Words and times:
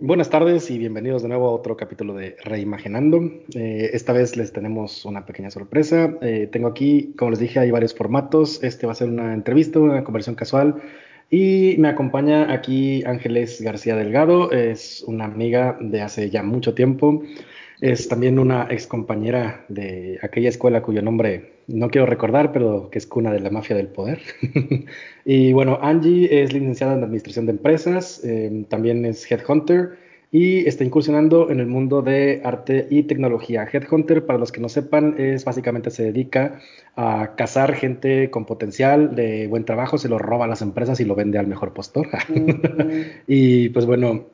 Buenas 0.00 0.30
tardes 0.30 0.68
y 0.70 0.78
bienvenidos 0.78 1.22
de 1.22 1.28
nuevo 1.28 1.48
a 1.48 1.52
otro 1.52 1.76
capítulo 1.76 2.14
de 2.14 2.36
Reimaginando. 2.42 3.20
Eh, 3.54 3.90
esta 3.92 4.12
vez 4.12 4.36
les 4.36 4.52
tenemos 4.52 5.04
una 5.04 5.24
pequeña 5.24 5.52
sorpresa. 5.52 6.18
Eh, 6.20 6.48
tengo 6.50 6.66
aquí, 6.66 7.14
como 7.16 7.30
les 7.30 7.38
dije, 7.38 7.60
hay 7.60 7.70
varios 7.70 7.94
formatos. 7.94 8.60
Este 8.64 8.86
va 8.86 8.92
a 8.92 8.96
ser 8.96 9.08
una 9.08 9.34
entrevista, 9.34 9.78
una 9.78 10.02
conversación 10.02 10.34
casual. 10.34 10.82
Y 11.30 11.76
me 11.78 11.88
acompaña 11.88 12.52
aquí 12.52 13.04
Ángeles 13.04 13.60
García 13.60 13.94
Delgado. 13.94 14.50
Es 14.50 15.04
una 15.06 15.26
amiga 15.26 15.78
de 15.80 16.02
hace 16.02 16.28
ya 16.28 16.42
mucho 16.42 16.74
tiempo. 16.74 17.22
Es 17.82 18.06
también 18.06 18.38
una 18.38 18.68
ex 18.70 18.86
compañera 18.86 19.64
de 19.68 20.20
aquella 20.22 20.50
escuela 20.50 20.82
cuyo 20.82 21.02
nombre 21.02 21.54
no 21.66 21.90
quiero 21.90 22.06
recordar, 22.06 22.52
pero 22.52 22.88
que 22.90 22.98
es 22.98 23.08
cuna 23.08 23.32
de 23.32 23.40
la 23.40 23.50
mafia 23.50 23.74
del 23.74 23.88
poder. 23.88 24.20
y 25.24 25.52
bueno, 25.52 25.80
Angie 25.82 26.44
es 26.44 26.52
licenciada 26.52 26.94
en 26.94 27.02
Administración 27.02 27.46
de 27.46 27.52
Empresas, 27.52 28.20
eh, 28.22 28.66
también 28.68 29.04
es 29.04 29.28
Headhunter 29.28 29.98
y 30.30 30.64
está 30.68 30.84
incursionando 30.84 31.50
en 31.50 31.58
el 31.58 31.66
mundo 31.66 32.02
de 32.02 32.40
arte 32.44 32.86
y 32.88 33.02
tecnología. 33.02 33.66
Headhunter, 33.70 34.26
para 34.26 34.38
los 34.38 34.52
que 34.52 34.60
no 34.60 34.68
sepan, 34.68 35.16
es 35.18 35.44
básicamente 35.44 35.90
se 35.90 36.04
dedica 36.04 36.60
a 36.94 37.34
cazar 37.36 37.74
gente 37.74 38.30
con 38.30 38.46
potencial 38.46 39.16
de 39.16 39.48
buen 39.48 39.64
trabajo, 39.64 39.98
se 39.98 40.08
lo 40.08 40.18
roba 40.18 40.44
a 40.44 40.48
las 40.48 40.62
empresas 40.62 41.00
y 41.00 41.04
lo 41.04 41.16
vende 41.16 41.40
al 41.40 41.48
mejor 41.48 41.72
postor. 41.72 42.06
y 43.26 43.70
pues 43.70 43.86
bueno, 43.86 44.26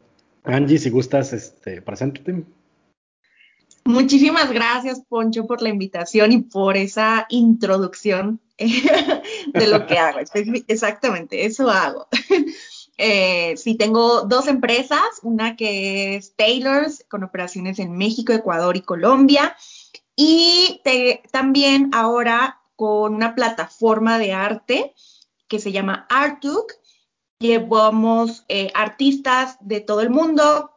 Angie, 0.45 0.77
si 0.77 0.91
gustas, 0.91 1.33
este, 1.33 1.81
preséntate. 1.81 2.45
Muchísimas 3.89 4.53
gracias, 4.53 5.01
Poncho, 5.09 5.47
por 5.47 5.63
la 5.63 5.71
invitación 5.71 6.31
y 6.31 6.43
por 6.43 6.77
esa 6.77 7.25
introducción 7.31 8.39
de 8.59 9.67
lo 9.67 9.87
que 9.87 9.99
hago. 9.99 10.19
Exactamente, 10.69 11.47
eso 11.47 11.71
hago. 11.71 12.07
Eh, 13.01 13.57
sí, 13.57 13.77
tengo 13.77 14.23
dos 14.23 14.49
empresas, 14.49 15.01
una 15.23 15.55
que 15.55 16.17
es 16.17 16.35
Taylors, 16.35 17.05
con 17.09 17.23
operaciones 17.23 17.79
en 17.79 17.97
México, 17.97 18.33
Ecuador 18.33 18.77
y 18.77 18.81
Colombia, 18.81 19.57
y 20.17 20.83
también 21.31 21.91
ahora 21.95 22.61
con 22.75 23.15
una 23.15 23.37
plataforma 23.37 24.19
de 24.19 24.33
arte 24.33 24.95
que 25.47 25.61
se 25.61 25.71
llama 25.71 26.09
Artuk. 26.11 26.73
Llevamos 27.39 28.45
eh, 28.49 28.73
artistas 28.75 29.59
de 29.61 29.81
todo 29.81 30.01
el 30.01 30.11
mundo, 30.11 30.73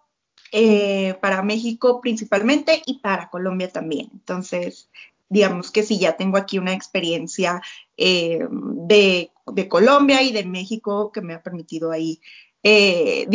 eh, 0.53 1.15
para 1.21 1.43
México 1.43 2.01
principalmente 2.01 2.81
y 2.85 2.99
para 2.99 3.29
Colombia 3.29 3.69
también. 3.69 4.09
Entonces, 4.11 4.89
digamos 5.29 5.71
que 5.71 5.81
sí, 5.81 5.97
ya 5.97 6.17
tengo 6.17 6.35
aquí 6.35 6.57
una 6.57 6.73
experiencia 6.73 7.61
eh, 7.95 8.45
de, 8.49 9.31
Colombia 9.69 10.21
y 10.21 10.33
de 10.33 10.43
México 10.43 11.13
que 11.13 11.21
me 11.21 11.35
ha 11.35 11.41
permitido 11.41 11.91
ahí 11.91 12.19
eh, 12.63 13.27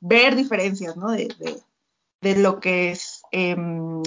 ver 0.00 0.36
diferencias 0.36 0.94
¿no? 0.98 1.12
de, 1.12 2.36
lo 2.36 2.60
que 2.60 2.90
es 2.90 3.22
em, 3.32 4.02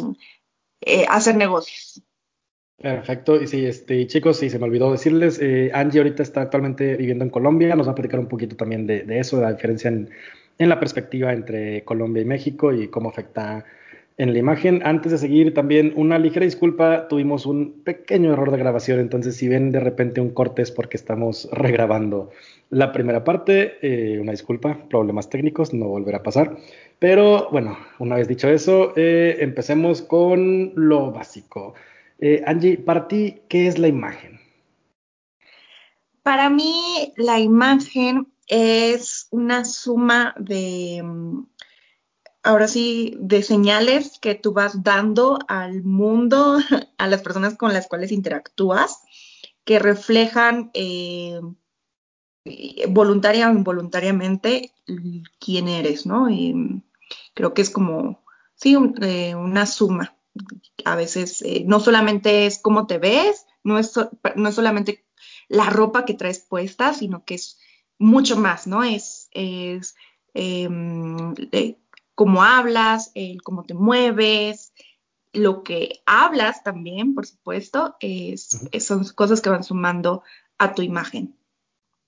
hacer 1.09 1.35
negocios. 1.35 2.03
Perfecto. 2.77 3.41
Y 3.41 3.47
sí, 3.47 3.65
este, 3.65 4.05
chicos, 4.05 4.37
sí, 4.37 4.51
se 4.51 4.59
me 4.59 4.65
olvidó 4.65 4.91
decirles, 4.91 5.39
Angie 5.73 5.99
ahorita 5.99 6.21
está 6.21 6.41
actualmente 6.41 6.95
viviendo 6.95 7.23
en 7.25 7.31
Colombia, 7.31 7.75
nos 7.75 7.87
va 7.87 7.93
a 7.93 7.95
platicar 7.95 8.19
un 8.19 8.27
poquito 8.27 8.55
también 8.55 8.85
de, 8.85 9.01
de 9.01 9.19
eso, 9.19 9.37
de 9.37 9.43
la 9.43 9.53
diferencia 9.53 9.87
en, 9.87 10.11
en 10.59 10.69
la 10.69 10.79
perspectiva 10.79 11.33
entre 11.33 11.83
Colombia 11.85 12.21
y 12.21 12.25
México 12.25 12.71
y 12.73 12.89
cómo 12.89 13.09
afecta 13.09 13.65
en 14.19 14.33
la 14.33 14.39
imagen. 14.39 14.81
Antes 14.83 15.13
de 15.13 15.17
seguir, 15.17 15.53
también 15.53 15.93
una 15.95 16.19
ligera 16.19 16.43
disculpa, 16.43 17.07
tuvimos 17.07 17.45
un 17.45 17.81
pequeño 17.85 18.33
error 18.33 18.51
de 18.51 18.57
grabación, 18.57 18.99
entonces 18.99 19.37
si 19.37 19.47
ven 19.47 19.71
de 19.71 19.79
repente 19.79 20.19
un 20.19 20.31
corte 20.31 20.61
es 20.61 20.71
porque 20.71 20.97
estamos 20.97 21.49
regrabando 21.53 22.29
la 22.69 22.91
primera 22.91 23.23
parte, 23.23 23.77
eh, 23.81 24.19
una 24.19 24.33
disculpa, 24.33 24.77
problemas 24.89 25.29
técnicos, 25.29 25.73
no 25.73 25.87
volverá 25.87 26.19
a 26.19 26.23
pasar. 26.23 26.57
Pero 26.99 27.47
bueno, 27.49 27.77
una 27.99 28.17
vez 28.17 28.27
dicho 28.27 28.49
eso, 28.49 28.91
eh, 28.97 29.37
empecemos 29.39 30.01
con 30.01 30.73
lo 30.75 31.11
básico. 31.11 31.73
Eh, 32.19 32.43
Angie, 32.45 32.77
para 32.77 33.07
ti, 33.07 33.37
¿qué 33.47 33.67
es 33.67 33.79
la 33.79 33.87
imagen? 33.87 34.37
Para 36.23 36.49
mí, 36.49 37.13
la 37.15 37.39
imagen 37.39 38.27
es 38.49 39.27
una 39.29 39.63
suma 39.63 40.33
de, 40.37 41.01
mm, 41.03 41.47
ahora 42.43 42.67
sí, 42.67 43.15
de 43.19 43.43
señales 43.43 44.19
que 44.19 44.35
tú 44.35 44.53
vas 44.53 44.83
dando 44.83 45.39
al 45.47 45.83
mundo, 45.83 46.57
a 46.97 47.07
las 47.07 47.21
personas 47.21 47.55
con 47.55 47.73
las 47.73 47.87
cuales 47.87 48.11
interactúas, 48.11 49.01
que 49.63 49.79
reflejan 49.79 50.71
eh, 50.73 51.39
voluntaria 52.89 53.49
o 53.49 53.53
involuntariamente 53.53 54.73
quién 55.39 55.67
eres, 55.67 56.05
¿no? 56.07 56.29
Y 56.29 56.53
mm, 56.53 56.81
creo 57.35 57.53
que 57.53 57.61
es 57.61 57.69
como, 57.69 58.23
sí, 58.55 58.75
eh, 59.01 59.35
una 59.35 59.65
suma. 59.67 60.15
A 60.85 60.95
veces 60.95 61.41
eh, 61.43 61.63
no 61.67 61.79
solamente 61.79 62.45
es 62.47 62.59
cómo 62.59 62.87
te 62.87 62.97
ves, 62.97 63.45
no 63.63 63.77
es, 63.77 63.93
no 64.35 64.49
es 64.49 64.55
solamente 64.55 65.05
la 65.49 65.69
ropa 65.69 66.05
que 66.05 66.13
traes 66.13 66.39
puesta, 66.39 66.93
sino 66.93 67.25
que 67.25 67.35
es 67.35 67.59
mucho 67.99 68.37
más, 68.37 68.65
¿no? 68.65 68.83
Es, 68.83 69.29
es 69.31 69.95
em, 70.33 71.35
cómo 72.15 72.43
hablas, 72.43 73.13
cómo 73.43 73.63
te 73.63 73.75
mueves, 73.75 74.73
lo 75.33 75.63
que 75.63 76.01
hablas 76.05 76.63
también, 76.63 77.13
por 77.13 77.25
supuesto, 77.25 77.95
es, 77.99 78.67
son 78.79 79.05
cosas 79.15 79.41
que 79.41 79.49
van 79.49 79.63
sumando 79.63 80.23
a 80.57 80.73
tu 80.73 80.81
imagen. 80.81 81.35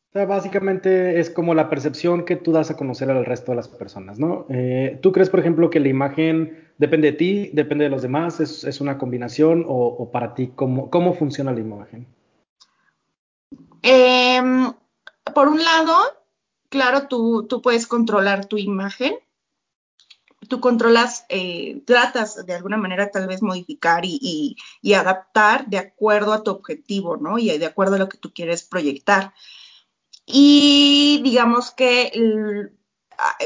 O 0.09 0.13
sea, 0.13 0.25
básicamente 0.25 1.19
es 1.22 1.30
como 1.30 1.53
la 1.53 1.69
percepción 1.69 2.25
que 2.25 2.35
tú 2.35 2.51
das 2.51 2.69
a 2.69 2.75
conocer 2.75 3.09
al 3.09 3.24
resto 3.25 3.53
de 3.53 3.56
las 3.56 3.69
personas, 3.69 4.19
¿no? 4.19 4.46
Eh, 4.50 5.00
¿Tú 5.01 5.13
crees, 5.13 5.30
por 5.30 5.40
ejemplo, 5.40 5.69
que 5.69 5.80
la 5.80 5.88
imagen 5.88 6.68
depende 6.78 7.12
de 7.12 7.18
ti, 7.18 7.50
depende 7.53 7.85
de 7.85 7.91
los 7.91 8.01
demás, 8.01 8.41
es, 8.41 8.81
una 8.81 8.97
combinación 8.97 9.63
o, 9.66 10.12
para 10.12 10.34
ti, 10.34 10.51
¿cómo, 10.53 10.90
cómo 10.90 11.13
funciona 11.13 11.53
la 11.53 11.62
imagen? 11.62 12.07
Eh, 13.84 14.41
por 15.34 15.47
un 15.47 15.64
lado, 15.64 15.97
claro, 16.69 17.08
tú, 17.08 17.47
puedes 17.62 17.88
controlar 17.88 18.46
tu 18.46 18.58
imagen, 18.58 19.16
tú 20.47 20.59
controlas, 20.59 21.25
eh, 21.30 21.81
tratas 21.86 22.46
de 22.46 22.53
alguna 22.53 22.78
manera 22.78 23.12
tal 23.12 23.28
vez 23.28 23.42
modificar 23.42 24.03
y, 24.06 24.58
adaptar 24.96 25.68
de 25.68 25.78
acuerdo 25.78 26.34
a 26.34 26.44
tu 26.44 26.52
objetivo, 26.52 27.18
¿no? 27.18 27.38
Y 27.40 27.58
de 27.58 27.66
acuerdo 27.66 27.96
a 27.96 28.00
lo 28.00 28.09
que 28.09 28.18
tú 28.18 28.34
quieres 28.34 28.64
proyectar. 28.64 29.34
Y 30.25 31.22
digamos 31.24 31.72
que 31.72 32.72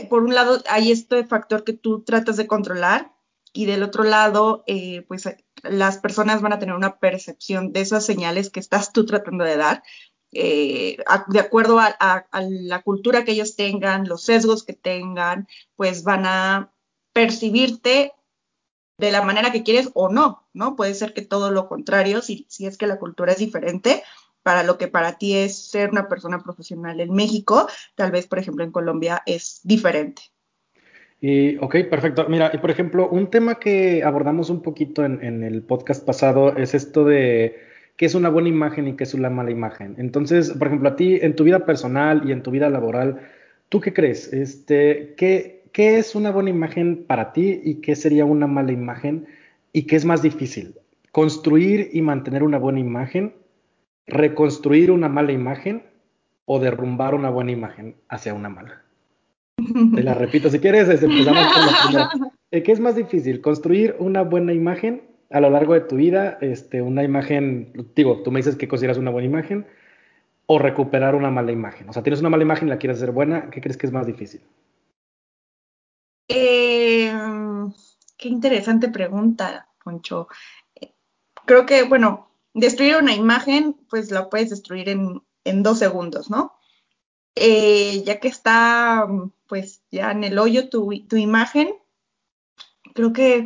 por 0.10 0.24
un 0.24 0.34
lado 0.34 0.62
hay 0.70 0.92
este 0.92 1.26
factor 1.26 1.64
que 1.64 1.74
tú 1.74 2.04
tratas 2.04 2.38
de 2.38 2.48
controlar 2.48 3.14
y 3.54 3.66
del 3.66 3.84
otro 3.84 4.04
lado, 4.04 4.64
eh, 4.68 5.04
pues 5.08 5.30
las 5.64 5.98
personas 5.98 6.42
van 6.42 6.54
a 6.54 6.60
tener 6.60 6.76
una 6.76 7.00
percepción 7.00 7.72
de 7.72 7.82
esas 7.82 8.06
señales 8.06 8.50
que 8.50 8.60
estás 8.60 8.92
tú 8.92 9.06
tratando 9.06 9.46
de 9.46 9.58
dar 9.58 9.84
eh, 10.32 10.98
de 11.28 11.40
acuerdo 11.40 11.80
a, 11.80 12.26
la 12.32 12.82
cultura 12.82 13.24
que 13.24 13.32
ellos 13.32 13.56
tengan, 13.56 14.08
los 14.08 14.24
sesgos 14.24 14.64
que 14.64 14.74
tengan, 14.74 15.48
pues 15.76 16.04
van 16.04 16.26
a 16.26 16.74
percibirte 17.14 18.12
de 18.98 19.12
la 19.12 19.22
manera 19.22 19.52
que 19.52 19.64
quieres 19.64 19.90
o 19.94 20.10
no, 20.10 20.48
¿no? 20.54 20.76
Puede 20.76 20.94
ser 20.94 21.14
que 21.14 21.22
todo 21.22 21.52
lo 21.52 21.68
contrario, 21.68 22.22
si, 22.22 22.46
si 22.50 22.66
es 22.66 22.78
que 22.78 22.88
la 22.88 23.00
cultura 23.00 23.34
es 23.34 23.40
diferente, 23.40 24.04
para 24.44 24.64
lo 24.64 24.78
que 24.78 24.88
para 24.88 25.18
ti 25.18 25.36
es 25.36 25.70
ser 25.70 25.90
una 25.90 26.08
persona 26.08 26.40
profesional 26.40 27.00
en 27.00 27.14
México, 27.14 27.68
tal 27.96 28.12
vez, 28.12 28.28
por 28.28 28.40
ejemplo, 28.40 28.64
en 28.64 28.72
Colombia 28.72 29.22
es 29.26 29.62
diferente. 29.64 30.22
Y, 31.20 31.58
ok, 31.58 31.78
perfecto. 31.90 32.28
Mira, 32.30 32.52
y 32.54 32.58
por 32.60 32.70
ejemplo, 32.70 33.10
un 33.10 33.30
tema 33.30 33.58
que 33.58 34.04
abordamos 34.04 34.50
un 34.50 34.62
poquito 34.62 35.04
en 35.04 35.44
el 35.44 35.64
podcast 35.64 36.06
pasado 36.06 36.56
es 36.58 36.74
esto 36.76 37.06
de 37.06 37.56
qué 37.98 38.06
es 38.06 38.16
una 38.16 38.30
buena 38.30 38.50
imagen 38.50 38.88
y 38.88 38.96
qué 38.96 39.04
es 39.04 39.14
una 39.14 39.30
mala 39.30 39.52
imagen. 39.52 39.96
Entonces, 39.98 40.52
por 40.52 40.68
ejemplo, 40.68 40.90
a 40.90 40.96
ti 40.96 41.20
en 41.22 41.36
tu 41.36 41.44
vida 41.44 41.66
personal 41.66 42.28
y 42.28 42.32
en 42.32 42.44
tu 42.44 42.52
vida 42.52 42.70
laboral, 42.70 43.22
¿tú 43.70 43.80
qué 43.80 43.94
crees? 43.94 44.32
Este, 44.34 45.14
¿qué, 45.18 45.56
¿Qué 45.76 45.98
es 45.98 46.16
una 46.16 46.32
buena 46.32 46.50
imagen 46.50 47.04
para 47.06 47.34
ti 47.34 47.60
y 47.62 47.82
qué 47.82 47.98
sería 47.98 48.24
una 48.24 48.48
mala 48.48 48.72
imagen? 48.72 49.28
¿Y 49.74 49.84
qué 49.84 49.98
es 49.98 50.06
más 50.06 50.22
difícil? 50.22 50.76
¿Construir 51.12 51.90
y 51.92 52.02
mantener 52.02 52.44
una 52.44 52.58
buena 52.58 52.80
imagen? 52.80 53.34
¿Reconstruir 54.08 54.90
una 54.90 55.10
mala 55.10 55.34
imagen? 55.34 55.84
¿O 56.46 56.60
derrumbar 56.60 57.14
una 57.14 57.30
buena 57.30 57.52
imagen 57.52 57.96
hacia 58.08 58.34
una 58.34 58.48
mala? 58.48 58.84
Te 59.96 60.02
la 60.02 60.14
repito 60.14 60.50
si 60.50 60.60
quieres, 60.60 60.88
empezamos 60.88 61.54
con 61.54 61.66
la 61.66 62.10
primera. 62.10 62.32
¿Qué 62.64 62.72
es 62.72 62.80
más 62.80 62.96
difícil? 62.96 63.42
¿Construir 63.42 63.98
una 64.00 64.22
buena 64.22 64.54
imagen 64.54 65.02
a 65.30 65.40
lo 65.40 65.50
largo 65.50 65.74
de 65.74 65.82
tu 65.82 65.96
vida 65.96 66.38
este, 66.42 66.82
una 66.82 67.04
imagen, 67.04 67.72
digo, 67.96 68.22
tú 68.24 68.32
me 68.32 68.40
dices 68.40 68.56
que 68.56 68.68
consideras 68.68 68.98
una 68.98 69.12
buena 69.12 69.28
imagen, 69.28 69.68
o 70.48 70.60
recuperar 70.60 71.16
una 71.16 71.32
mala 71.32 71.52
imagen? 71.52 71.90
O 71.90 71.94
sea, 71.94 72.04
tienes 72.04 72.20
una 72.20 72.30
mala 72.30 72.44
imagen 72.44 72.68
y 72.68 72.72
la 72.72 72.78
quieres 72.78 72.98
hacer 72.98 73.12
buena, 73.12 73.50
¿qué 73.50 73.62
crees 73.62 73.78
que 73.78 73.88
es 73.88 73.94
más 73.94 74.06
difícil? 74.06 74.42
Eh, 76.28 77.12
qué 78.18 78.30
interesante 78.30 78.90
pregunta, 78.90 79.70
Poncho. 79.84 80.28
Creo 81.46 81.66
que, 81.66 81.84
bueno, 81.84 82.30
destruir 82.54 82.98
una 82.98 83.14
imagen, 83.14 83.76
pues 83.90 84.12
la 84.12 84.30
puedes 84.30 84.50
destruir 84.50 84.90
en, 84.90 85.22
en 85.44 85.64
dos 85.64 85.80
segundos, 85.80 86.30
¿no? 86.30 86.56
eh, 87.36 88.04
ya 88.06 88.20
que 88.20 88.30
está 88.30 89.08
pues 89.48 89.84
ya 89.92 90.12
en 90.12 90.24
el 90.24 90.40
hoyo 90.40 90.70
tu, 90.70 90.90
tu 91.08 91.18
imagen, 91.18 91.76
creo 92.94 93.14
que 93.14 93.44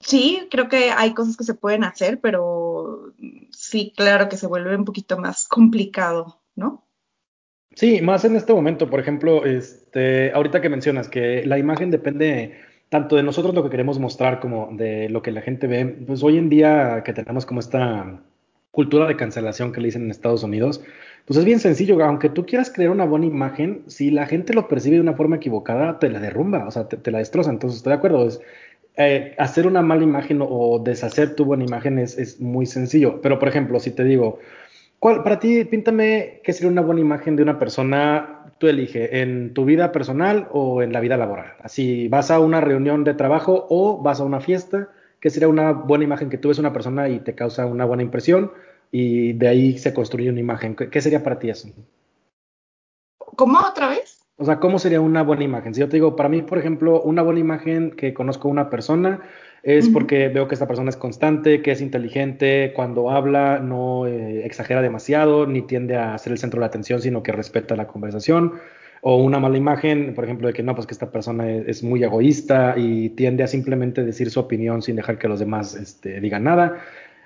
sí, 0.00 0.48
creo 0.50 0.68
que 0.68 0.90
hay 0.90 1.14
cosas 1.14 1.36
que 1.36 1.44
se 1.44 1.54
pueden 1.54 1.84
hacer, 1.84 2.20
pero 2.20 3.12
sí, 3.50 3.92
claro 3.96 4.28
que 4.28 4.36
se 4.36 4.46
vuelve 4.46 4.76
un 4.76 4.84
poquito 4.84 5.18
más 5.18 5.46
complicado, 5.46 6.40
¿no? 6.56 6.86
Sí, 7.74 8.00
más 8.02 8.24
en 8.24 8.34
este 8.34 8.52
momento, 8.52 8.90
por 8.90 8.98
ejemplo, 8.98 9.44
este, 9.44 10.32
ahorita 10.32 10.60
que 10.60 10.68
mencionas 10.68 11.08
que 11.08 11.46
la 11.46 11.56
imagen 11.56 11.90
depende 11.90 12.58
tanto 12.88 13.14
de 13.14 13.22
nosotros 13.22 13.54
lo 13.54 13.62
que 13.62 13.70
queremos 13.70 14.00
mostrar 14.00 14.40
como 14.40 14.70
de 14.72 15.08
lo 15.08 15.22
que 15.22 15.30
la 15.30 15.40
gente 15.40 15.68
ve, 15.68 15.86
pues 15.86 16.22
hoy 16.24 16.36
en 16.36 16.48
día 16.48 17.02
que 17.04 17.12
tenemos 17.12 17.46
como 17.46 17.60
esta 17.60 18.20
cultura 18.72 19.06
de 19.06 19.16
cancelación 19.16 19.72
que 19.72 19.80
le 19.80 19.86
dicen 19.86 20.02
en 20.02 20.10
Estados 20.10 20.42
Unidos, 20.42 20.82
pues 21.24 21.38
es 21.38 21.44
bien 21.44 21.60
sencillo, 21.60 22.02
aunque 22.04 22.28
tú 22.28 22.46
quieras 22.46 22.70
crear 22.70 22.90
una 22.90 23.04
buena 23.04 23.26
imagen, 23.26 23.84
si 23.86 24.10
la 24.10 24.26
gente 24.26 24.54
lo 24.54 24.68
percibe 24.68 24.96
de 24.96 25.02
una 25.02 25.14
forma 25.14 25.36
equivocada, 25.36 25.98
te 25.98 26.08
la 26.08 26.18
derrumba, 26.18 26.66
o 26.66 26.70
sea, 26.70 26.88
te, 26.88 27.10
la 27.10 27.18
destroza, 27.18 27.50
entonces 27.50 27.78
estoy 27.78 27.92
de 27.92 27.98
acuerdo, 27.98 28.26
es, 28.26 28.40
eh, 28.96 29.34
hacer 29.38 29.66
una 29.66 29.82
mala 29.82 30.02
imagen 30.02 30.40
o 30.42 30.78
deshacer 30.78 31.34
tu 31.34 31.44
buena 31.44 31.64
imagen 31.64 31.98
es, 31.98 32.18
es 32.18 32.40
muy 32.40 32.66
sencillo, 32.66 33.20
pero 33.20 33.38
por 33.38 33.48
ejemplo, 33.48 33.80
si 33.80 33.90
te 33.90 34.04
digo, 34.04 34.38
¿Cuál, 35.00 35.22
para 35.22 35.40
ti, 35.40 35.64
píntame 35.64 36.42
qué 36.44 36.52
sería 36.52 36.70
una 36.70 36.82
buena 36.82 37.00
imagen 37.00 37.34
de 37.34 37.42
una 37.42 37.58
persona, 37.58 38.52
tú 38.58 38.68
elige, 38.68 39.22
en 39.22 39.54
tu 39.54 39.64
vida 39.64 39.92
personal 39.92 40.46
o 40.52 40.82
en 40.82 40.92
la 40.92 41.00
vida 41.00 41.16
laboral. 41.16 41.54
Así, 41.62 42.06
vas 42.08 42.30
a 42.30 42.38
una 42.38 42.60
reunión 42.60 43.02
de 43.02 43.14
trabajo 43.14 43.66
o 43.70 43.96
vas 44.02 44.20
a 44.20 44.24
una 44.24 44.40
fiesta, 44.40 44.90
¿qué 45.18 45.30
sería 45.30 45.48
una 45.48 45.72
buena 45.72 46.04
imagen 46.04 46.28
que 46.28 46.36
tú 46.36 46.48
ves 46.48 46.58
una 46.58 46.74
persona 46.74 47.08
y 47.08 47.20
te 47.20 47.34
causa 47.34 47.64
una 47.64 47.86
buena 47.86 48.02
impresión 48.02 48.52
y 48.92 49.32
de 49.32 49.48
ahí 49.48 49.78
se 49.78 49.94
construye 49.94 50.28
una 50.28 50.40
imagen? 50.40 50.76
¿Qué 50.76 51.00
sería 51.00 51.22
para 51.22 51.38
ti 51.38 51.48
eso? 51.48 51.70
¿Cómo 53.36 53.58
otra 53.58 53.88
vez? 53.88 54.19
O 54.40 54.46
sea, 54.46 54.58
¿cómo 54.58 54.78
sería 54.78 55.02
una 55.02 55.22
buena 55.22 55.44
imagen? 55.44 55.74
Si 55.74 55.80
yo 55.80 55.88
te 55.90 55.98
digo, 55.98 56.16
para 56.16 56.30
mí, 56.30 56.40
por 56.40 56.56
ejemplo, 56.56 57.02
una 57.02 57.20
buena 57.20 57.40
imagen 57.40 57.90
que 57.90 58.14
conozco 58.14 58.48
una 58.48 58.70
persona 58.70 59.20
es 59.62 59.90
porque 59.90 60.28
veo 60.28 60.48
que 60.48 60.54
esta 60.54 60.66
persona 60.66 60.88
es 60.88 60.96
constante, 60.96 61.60
que 61.60 61.72
es 61.72 61.82
inteligente, 61.82 62.72
cuando 62.74 63.10
habla 63.10 63.58
no 63.58 64.06
eh, 64.06 64.46
exagera 64.46 64.80
demasiado, 64.80 65.46
ni 65.46 65.60
tiende 65.60 65.96
a 65.96 66.16
ser 66.16 66.32
el 66.32 66.38
centro 66.38 66.56
de 66.56 66.60
la 66.62 66.68
atención, 66.68 67.02
sino 67.02 67.22
que 67.22 67.32
respeta 67.32 67.76
la 67.76 67.86
conversación. 67.86 68.54
O 69.02 69.16
una 69.16 69.38
mala 69.38 69.58
imagen, 69.58 70.14
por 70.14 70.24
ejemplo, 70.24 70.46
de 70.46 70.54
que 70.54 70.62
no, 70.62 70.74
pues 70.74 70.86
que 70.86 70.94
esta 70.94 71.12
persona 71.12 71.46
es, 71.50 71.82
muy 71.82 72.02
egoísta 72.02 72.76
y 72.78 73.10
tiende 73.10 73.44
a 73.44 73.46
simplemente 73.46 74.02
decir 74.02 74.30
su 74.30 74.40
opinión 74.40 74.80
sin 74.80 74.96
dejar 74.96 75.18
que 75.18 75.28
los 75.28 75.40
demás 75.40 75.74
este, 75.74 76.18
digan 76.18 76.44
nada. 76.44 76.78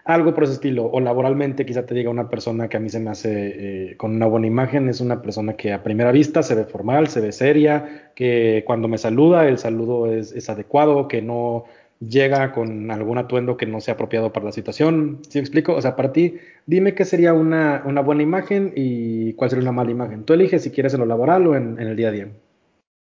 Algo 0.04 0.34
por 0.34 0.44
ese 0.44 0.52
estilo. 0.54 0.84
O 0.84 1.00
laboralmente, 1.00 1.64
quizá 1.64 1.86
te 1.86 1.94
diga 1.94 2.10
una 2.10 2.28
persona 2.28 2.68
que 2.68 2.76
a 2.76 2.80
mí 2.80 2.90
se 2.90 3.00
me 3.00 3.10
hace 3.10 3.92
eh, 3.92 3.96
con 3.96 4.14
una 4.14 4.26
buena 4.26 4.46
imagen, 4.46 4.90
es 4.90 5.00
una 5.00 5.22
persona 5.22 5.54
que 5.54 5.72
a 5.72 5.82
primera 5.82 6.12
vista 6.12 6.42
se 6.42 6.54
ve 6.54 6.64
formal, 6.64 7.08
se 7.08 7.22
ve 7.22 7.32
seria, 7.32 8.12
que 8.14 8.64
cuando 8.66 8.86
me 8.86 8.98
saluda 8.98 9.48
el 9.48 9.56
saludo 9.56 10.12
es, 10.12 10.48
adecuado, 10.50 11.08
que 11.08 11.22
no 11.22 11.64
llega 12.00 12.52
con 12.52 12.90
algún 12.90 13.16
atuendo 13.16 13.56
que 13.56 13.64
no 13.64 13.80
sea 13.80 13.94
apropiado 13.94 14.30
para 14.30 14.44
la 14.44 14.52
situación. 14.52 15.20
¿Sí 15.26 15.38
me 15.38 15.40
explico? 15.40 15.74
O 15.74 15.80
sea, 15.80 15.96
para 15.96 16.12
ti, 16.12 16.36
dime 16.66 16.94
qué 16.94 17.06
sería 17.06 17.32
una, 17.32 17.82
una 17.86 18.02
buena 18.02 18.22
imagen 18.22 18.74
y 18.76 19.32
cuál 19.34 19.48
sería 19.48 19.62
una 19.62 19.72
mala 19.72 19.90
imagen. 19.90 20.24
Tú 20.24 20.34
eliges 20.34 20.62
si 20.64 20.70
quieres 20.70 20.92
en 20.92 21.00
lo 21.00 21.06
laboral 21.06 21.46
o 21.46 21.56
en, 21.56 21.78
el 21.78 21.96
día 21.96 22.08
a 22.08 22.12
día. 22.12 22.28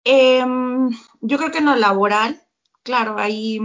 Em, 0.05 0.89
yo 1.21 1.37
creo 1.37 1.51
que 1.51 1.59
en 1.59 1.67
lo 1.67 1.77
laboral, 1.77 2.41
claro, 2.83 3.17
hay 3.19 3.61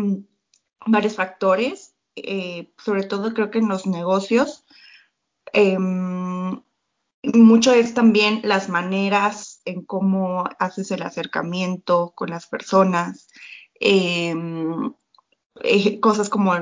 varios 0.85 1.15
factores, 1.15 1.92
eh, 2.15 2.71
sobre 2.77 3.03
todo 3.03 3.33
creo 3.33 3.51
que 3.51 3.59
en 3.59 3.69
los 3.69 3.85
negocios. 3.85 4.65
Em, 5.53 6.61
mucho 7.23 7.73
es 7.73 7.93
también 7.93 8.41
las 8.43 8.69
maneras 8.69 9.61
en 9.65 9.83
cómo 9.83 10.45
haces 10.59 10.91
el 10.91 11.03
acercamiento 11.03 12.13
con 12.15 12.29
las 12.29 12.47
personas. 12.47 13.29
Eh, 13.79 14.33
eh, 15.61 15.99
cosas 15.99 16.29
como 16.29 16.53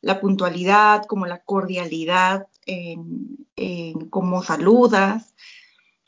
la 0.00 0.20
puntualidad, 0.20 1.04
como 1.04 1.26
la 1.26 1.42
cordialidad, 1.42 2.46
en, 2.66 3.38
cómo 4.10 4.42
saludas. 4.42 5.34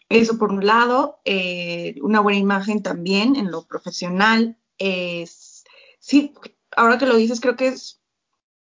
Eso 0.08 0.38
por 0.38 0.50
un 0.50 0.67
lado, 0.67 1.20
eh, 1.25 1.97
una 2.02 2.20
buena 2.20 2.38
imagen 2.38 2.82
también 2.82 3.37
en 3.37 3.50
lo 3.50 3.67
profesional 3.67 4.58
es, 4.79 5.64
sí, 5.99 6.35
ahora 6.76 6.99
que 6.99 7.06
lo 7.06 7.17
dices, 7.17 7.41
creo 7.41 7.56
que 7.56 7.69
es, 7.69 8.00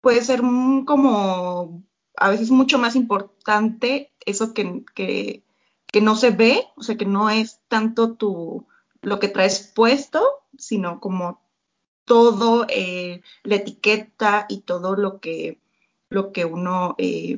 puede 0.01 0.23
ser 0.23 0.41
como 0.85 1.83
a 2.15 2.29
veces 2.29 2.49
mucho 2.49 2.77
más 2.79 2.95
importante 2.95 4.11
eso 4.25 4.53
que, 4.53 4.83
que, 4.95 5.43
que, 5.85 6.01
no 6.01 6.15
se 6.15 6.31
ve, 6.31 6.65
o 6.75 6.83
sea, 6.83 6.97
que 6.97 7.05
no 7.05 7.29
es 7.29 7.61
tanto 7.67 8.15
tu, 8.15 8.67
lo 9.01 9.19
que 9.19 9.27
traes 9.27 9.71
puesto, 9.73 10.23
sino 10.57 10.99
como 10.99 11.41
todo 12.05 12.65
eh, 12.69 13.21
la 13.43 13.55
etiqueta 13.55 14.45
y 14.49 14.61
todo 14.61 14.95
lo 14.95 15.19
que, 15.19 15.61
lo 16.09 16.31
que 16.31 16.45
uno 16.45 16.95
eh, 16.97 17.35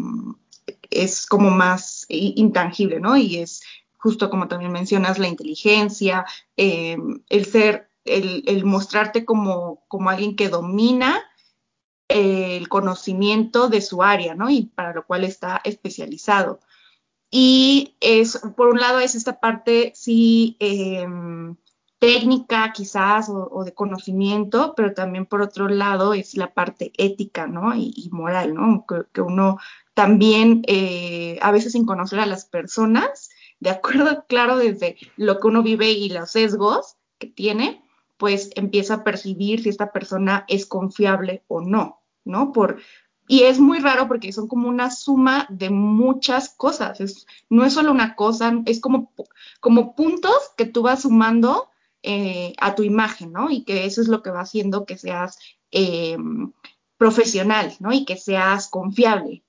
es 0.89 1.25
como 1.25 1.49
más 1.49 2.05
intangible, 2.09 2.99
¿no? 2.99 3.17
Y 3.17 3.37
es 3.37 3.61
justo 3.97 4.29
como 4.29 4.47
también 4.47 4.71
mencionas, 4.71 5.19
la 5.19 5.27
inteligencia, 5.27 6.25
eh, 6.55 6.97
el 7.29 7.45
ser, 7.45 7.89
el, 8.05 8.43
el, 8.47 8.63
mostrarte 8.63 9.25
como, 9.25 9.83
como 9.87 10.09
alguien 10.09 10.35
que 10.35 10.49
domina 10.49 11.21
el 12.09 12.67
conocimiento 12.67 13.69
de 13.69 13.81
su 13.81 14.03
área, 14.03 14.35
¿no? 14.35 14.49
Y 14.49 14.63
para 14.63 14.93
lo 14.93 15.05
cual 15.05 15.23
está 15.23 15.61
especializado. 15.63 16.59
Y 17.31 17.95
es, 18.01 18.39
por 18.57 18.67
un 18.69 18.79
lado, 18.79 18.99
es 18.99 19.15
esta 19.15 19.39
parte, 19.39 19.93
sí, 19.95 20.57
eh, 20.59 21.07
técnica 21.99 22.71
quizás 22.73 23.29
o, 23.29 23.63
de 23.63 23.73
conocimiento, 23.73 24.73
pero 24.75 24.93
también 24.93 25.25
por 25.25 25.41
otro 25.41 25.67
lado 25.67 26.13
es 26.13 26.35
la 26.35 26.53
parte 26.53 26.93
ética, 26.97 27.45
¿no? 27.45 27.75
Y, 27.75 28.09
moral, 28.11 28.53
¿no? 28.55 28.85
Que, 29.13 29.21
uno 29.21 29.57
también, 29.93 30.63
eh, 30.67 31.37
a 31.41 31.51
veces 31.51 31.73
sin 31.73 31.85
conocer 31.85 32.19
a 32.19 32.25
las 32.25 32.45
personas, 32.45 33.29
de 33.59 33.69
acuerdo, 33.69 34.25
claro, 34.29 34.57
desde 34.57 34.97
lo 35.17 35.39
que 35.39 35.47
uno 35.47 35.61
vive 35.61 35.91
y 35.91 36.09
los 36.09 36.31
sesgos 36.31 36.95
que 37.17 37.27
tiene, 37.27 37.83
pues 38.17 38.49
empieza 38.55 38.95
a 38.95 39.03
percibir 39.03 39.61
si 39.61 39.69
esta 39.69 39.91
persona 39.91 40.45
es 40.47 40.65
confiable 40.65 41.43
o 41.47 41.61
no, 41.61 41.98
¿no? 42.29 42.51
Por, 42.51 42.79
y 43.27 43.43
es 43.43 43.59
muy 43.59 43.79
raro 43.79 44.07
porque 44.07 44.31
son 44.31 44.47
como 44.47 44.67
una 44.69 44.89
suma 44.89 45.45
de 45.49 45.69
muchas 45.69 46.49
cosas. 46.49 46.99
Es, 46.99 47.27
no 47.49 47.63
es 47.63 47.73
solo 47.73 47.91
una 47.91 48.15
cosa, 48.15 48.53
es 48.65 48.81
como, 48.81 49.13
como 49.59 49.95
puntos 49.95 50.51
que 50.57 50.65
tú 50.65 50.81
vas 50.81 51.03
sumando 51.03 51.69
eh, 52.01 52.53
a 52.59 52.73
tu 52.73 52.83
imagen, 52.83 53.31
¿no? 53.31 53.51
Y 53.51 53.63
que 53.65 53.85
eso 53.85 54.01
es 54.01 54.07
lo 54.07 54.23
que 54.23 54.31
va 54.31 54.41
haciendo 54.41 54.85
que 54.85 54.97
seas 54.97 55.37
eh, 55.71 56.17
profesional, 56.97 57.73
¿no? 57.79 57.93
Y 57.93 58.05
que 58.05 58.17
seas 58.17 58.67
confiable. 58.67 59.43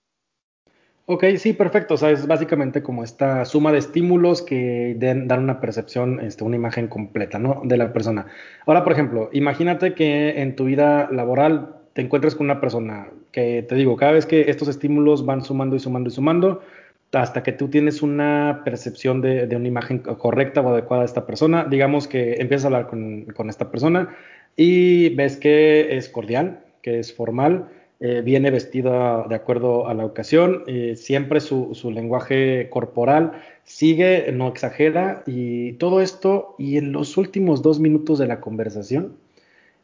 Ok, 1.07 1.25
sí, 1.39 1.55
perfecto. 1.55 1.95
O 1.95 1.97
sea, 1.97 2.11
es 2.11 2.27
básicamente 2.27 2.83
como 2.83 3.03
esta 3.03 3.45
suma 3.45 3.73
de 3.73 3.79
estímulos 3.79 4.43
que 4.43 4.95
dan 4.99 5.43
una 5.43 5.59
percepción, 5.59 6.21
este, 6.21 6.45
una 6.45 6.57
imagen 6.57 6.87
completa, 6.87 7.39
¿no? 7.39 7.63
De 7.65 7.77
la 7.77 7.93
persona. 7.93 8.27
Ahora, 8.67 8.85
por 8.85 8.93
ejemplo, 8.93 9.31
imagínate 9.33 9.95
que 9.95 10.43
en 10.43 10.55
tu 10.55 10.67
vida 10.67 11.09
laboral 11.11 11.80
te 11.93 12.03
encuentres 12.03 12.35
con 12.35 12.47
una 12.47 12.61
persona 12.61 13.09
que 13.33 13.63
te 13.63 13.75
digo, 13.75 13.97
cada 13.97 14.13
vez 14.13 14.27
que 14.27 14.51
estos 14.51 14.69
estímulos 14.69 15.25
van 15.25 15.43
sumando 15.43 15.77
y 15.77 15.81
sumando 15.81 16.09
y 16.09 16.13
sumando, 16.13 16.63
hasta 17.13 17.43
que 17.43 17.53
tú 17.53 17.69
tienes 17.69 18.03
una 18.03 18.63
percepción 18.65 19.21
de, 19.21 19.49
una 19.57 19.69
imagen 19.69 19.99
correcta 19.99 20.61
o 20.61 20.69
adecuada 20.69 21.03
de 21.03 21.07
esta 21.07 21.27
persona. 21.27 21.67
Digamos 21.69 22.07
que 22.07 22.35
empiezas 22.35 22.65
a 22.65 22.69
hablar 22.69 22.87
con, 22.87 23.49
esta 23.49 23.71
persona 23.71 24.15
y 24.57 25.15
ves 25.15 25.37
que 25.37 25.97
es 25.97 26.09
cordial, 26.09 26.61
que 26.83 27.01
es 27.01 27.13
formal, 27.13 27.69
eh, 27.99 28.23
viene 28.25 28.51
vestido 28.51 29.27
de 29.29 29.35
acuerdo 29.35 29.89
a 29.89 29.95
la 29.95 30.07
ocasión, 30.07 30.63
eh, 30.67 30.95
siempre 30.97 31.41
su, 31.41 31.75
su, 31.75 31.91
lenguaje 31.91 32.69
corporal 32.71 33.33
sigue, 33.65 34.31
no 34.33 34.49
exagera 34.49 35.23
y 35.27 35.73
todo 35.75 36.01
esto 36.01 36.55
y 36.59 36.79
en 36.79 36.93
los 36.93 37.19
últimos 37.19 37.61
dos 37.61 37.79
minutos 37.79 38.19
de 38.19 38.27
la 38.27 38.41
conversación 38.41 39.17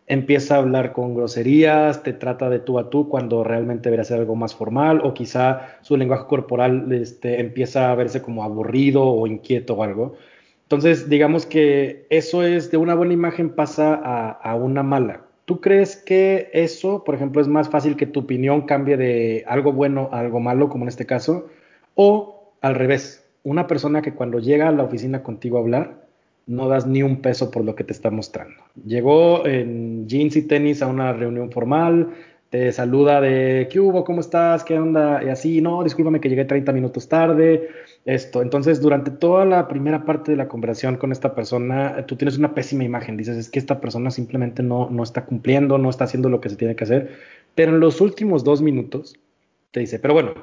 empieza 0.06 0.54
a 0.54 0.58
hablar 0.58 0.92
con 0.92 1.14
groserías, 1.14 2.02
te 2.02 2.12
trata 2.12 2.48
de 2.48 2.60
tú 2.60 2.78
a 2.78 2.90
tú 2.90 3.08
cuando 3.08 3.42
realmente 3.42 3.88
debería 3.88 4.04
ser 4.04 4.20
algo 4.20 4.36
más 4.36 4.54
formal, 4.54 5.00
o 5.02 5.14
quizá 5.14 5.78
su 5.82 5.96
lenguaje 5.96 6.26
corporal 6.28 6.92
este, 6.92 7.40
empieza 7.40 7.90
a 7.90 7.94
verse 7.94 8.22
como 8.22 8.44
aburrido 8.44 9.04
o 9.04 9.26
inquieto 9.26 9.74
o 9.74 9.82
algo. 9.82 10.14
Entonces, 10.62 11.08
digamos 11.08 11.46
que 11.46 12.06
eso 12.10 12.42
es 12.42 12.70
de 12.70 12.76
una 12.76 12.94
buena 12.94 13.14
imagen 13.14 13.50
pasa 13.50 13.94
a, 13.94 14.30
a 14.30 14.54
una 14.56 14.82
mala. 14.82 15.22
¿Tú 15.44 15.60
crees 15.60 15.96
que 15.96 16.50
eso, 16.52 17.04
por 17.04 17.14
ejemplo, 17.14 17.40
es 17.40 17.46
más 17.48 17.68
fácil 17.68 17.96
que 17.96 18.06
tu 18.06 18.20
opinión 18.20 18.62
cambie 18.62 18.96
de 18.96 19.44
algo 19.46 19.72
bueno 19.72 20.08
a 20.12 20.18
algo 20.20 20.40
malo, 20.40 20.68
como 20.68 20.84
en 20.84 20.88
este 20.88 21.06
caso? 21.06 21.46
O 21.94 22.52
al 22.62 22.74
revés, 22.74 23.28
una 23.44 23.68
persona 23.68 24.02
que 24.02 24.12
cuando 24.12 24.40
llega 24.40 24.68
a 24.68 24.72
la 24.72 24.82
oficina 24.82 25.22
contigo 25.22 25.58
a 25.58 25.60
hablar, 25.60 26.05
no 26.46 26.68
das 26.68 26.86
ni 26.86 27.02
un 27.02 27.20
peso 27.20 27.50
por 27.50 27.64
lo 27.64 27.74
que 27.74 27.84
te 27.84 27.92
está 27.92 28.10
mostrando. 28.10 28.62
Llegó 28.84 29.46
en 29.46 30.06
jeans 30.08 30.36
y 30.36 30.42
tenis 30.42 30.80
a 30.82 30.86
una 30.86 31.12
reunión 31.12 31.50
formal, 31.50 32.14
te 32.50 32.70
saluda 32.70 33.20
de 33.20 33.68
¿qué 33.70 33.80
hubo? 33.80 34.04
¿Cómo 34.04 34.20
estás? 34.20 34.62
¿Qué 34.62 34.78
onda? 34.78 35.22
Y 35.24 35.28
así, 35.28 35.60
no, 35.60 35.82
discúlpame 35.82 36.20
que 36.20 36.28
llegué 36.28 36.44
30 36.44 36.72
minutos 36.72 37.08
tarde. 37.08 37.68
esto. 38.04 38.40
Entonces, 38.40 38.80
durante 38.80 39.10
toda 39.10 39.44
la 39.44 39.66
primera 39.66 40.04
parte 40.04 40.30
de 40.30 40.36
la 40.36 40.46
conversación 40.46 40.96
con 40.96 41.10
esta 41.10 41.34
persona, 41.34 42.06
tú 42.06 42.14
tienes 42.14 42.38
una 42.38 42.54
pésima 42.54 42.84
imagen. 42.84 43.16
Dices, 43.16 43.36
es 43.36 43.50
que 43.50 43.58
esta 43.58 43.80
persona 43.80 44.12
simplemente 44.12 44.62
no, 44.62 44.88
no 44.90 45.02
está 45.02 45.26
cumpliendo, 45.26 45.76
no 45.76 45.90
está 45.90 46.04
haciendo 46.04 46.28
lo 46.28 46.40
que 46.40 46.48
se 46.48 46.56
tiene 46.56 46.76
que 46.76 46.84
hacer. 46.84 47.10
Pero 47.56 47.72
en 47.72 47.80
los 47.80 48.00
últimos 48.00 48.44
dos 48.44 48.62
minutos 48.62 49.16
te 49.72 49.80
dice, 49.80 49.98
pero 49.98 50.14
bueno, 50.14 50.34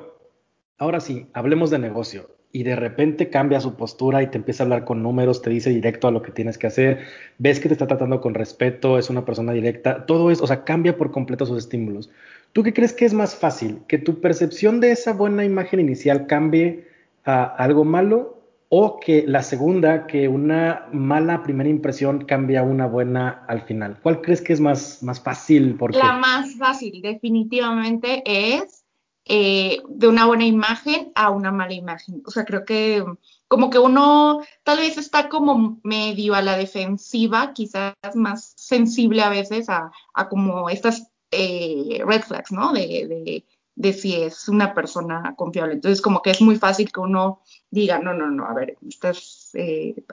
ahora 0.77 0.99
sí, 0.99 1.27
hablemos 1.33 1.69
de 1.69 1.79
negocio. 1.79 2.29
Y 2.55 2.61
de 2.61 2.75
repente 2.75 3.31
cambia 3.31 3.59
su 3.59 3.75
postura 3.75 4.21
y 4.21 4.27
te 4.27 4.37
empieza 4.37 4.61
a 4.61 4.65
hablar 4.65 4.85
con 4.85 5.01
números, 5.01 5.41
te 5.41 5.49
dice 5.49 5.71
directo 5.71 6.07
a 6.07 6.11
lo 6.11 6.21
que 6.21 6.31
tienes 6.31 6.59
que 6.59 6.67
hacer, 6.67 6.99
ves 7.39 7.59
que 7.59 7.67
te 7.67 7.73
está 7.73 7.87
tratando 7.87 8.21
con 8.21 8.35
respeto, 8.35 8.99
es 8.99 9.09
una 9.09 9.25
persona 9.25 9.53
directa, 9.53 10.05
todo 10.05 10.29
eso, 10.29 10.43
o 10.43 10.47
sea, 10.47 10.63
cambia 10.63 10.95
por 10.95 11.09
completo 11.09 11.47
sus 11.47 11.57
estímulos. 11.57 12.11
¿Tú 12.53 12.61
qué 12.61 12.71
crees 12.71 12.93
que 12.93 13.05
es 13.05 13.13
más 13.15 13.35
fácil? 13.35 13.79
¿Que 13.87 13.97
tu 13.97 14.21
percepción 14.21 14.79
de 14.79 14.91
esa 14.91 15.13
buena 15.13 15.43
imagen 15.43 15.79
inicial 15.79 16.27
cambie 16.27 16.87
a 17.25 17.43
algo 17.43 17.85
malo 17.85 18.39
o 18.69 18.99
que 18.99 19.25
la 19.27 19.41
segunda, 19.41 20.05
que 20.05 20.27
una 20.27 20.85
mala 20.91 21.41
primera 21.41 21.69
impresión 21.69 22.25
cambia 22.25 22.59
a 22.59 22.63
una 22.63 22.85
buena 22.85 23.43
al 23.47 23.63
final? 23.63 23.97
¿Cuál 24.03 24.21
crees 24.21 24.41
que 24.41 24.53
es 24.53 24.59
más, 24.59 25.01
más 25.01 25.19
fácil? 25.19 25.75
La 25.89 26.19
más 26.19 26.55
fácil 26.55 27.01
definitivamente 27.01 28.21
es 28.27 28.82
eh, 29.25 29.81
de 29.87 30.07
una 30.07 30.25
buena 30.25 30.45
imagen 30.45 31.11
a 31.15 31.29
una 31.29 31.51
mala 31.51 31.73
imagen. 31.73 32.21
O 32.25 32.31
sea, 32.31 32.45
creo 32.45 32.65
que 32.65 33.03
como 33.47 33.69
que 33.69 33.79
uno 33.79 34.41
tal 34.63 34.79
vez 34.79 34.97
está 34.97 35.29
como 35.29 35.79
medio 35.83 36.33
a 36.33 36.41
la 36.41 36.57
defensiva, 36.57 37.53
quizás 37.53 37.93
más 38.15 38.53
sensible 38.57 39.21
a 39.21 39.29
veces 39.29 39.69
a, 39.69 39.91
como 40.29 40.69
estas 40.69 41.11
eh, 41.31 42.01
red 42.05 42.21
flags, 42.21 42.51
¿no? 42.51 42.73
de, 42.73 43.93
si 43.93 44.15
es 44.15 44.49
una 44.49 44.73
persona 44.73 45.35
confiable. 45.35 45.75
Entonces, 45.75 46.01
como 46.01 46.21
que 46.21 46.31
es 46.31 46.41
muy 46.41 46.55
fácil 46.55 46.91
que 46.91 46.99
uno 46.99 47.41
diga, 47.69 47.99
no, 47.99 48.13
no, 48.13 48.29
no, 48.29 48.45
a 48.45 48.53
ver, 48.53 48.77
estás, 48.87 49.51
eh, 49.53 50.03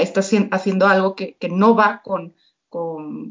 estás 0.00 0.32
haciendo 0.50 0.86
algo 0.86 1.14
que, 1.14 1.36
no 1.50 1.74
va 1.74 2.02
con, 2.02 2.34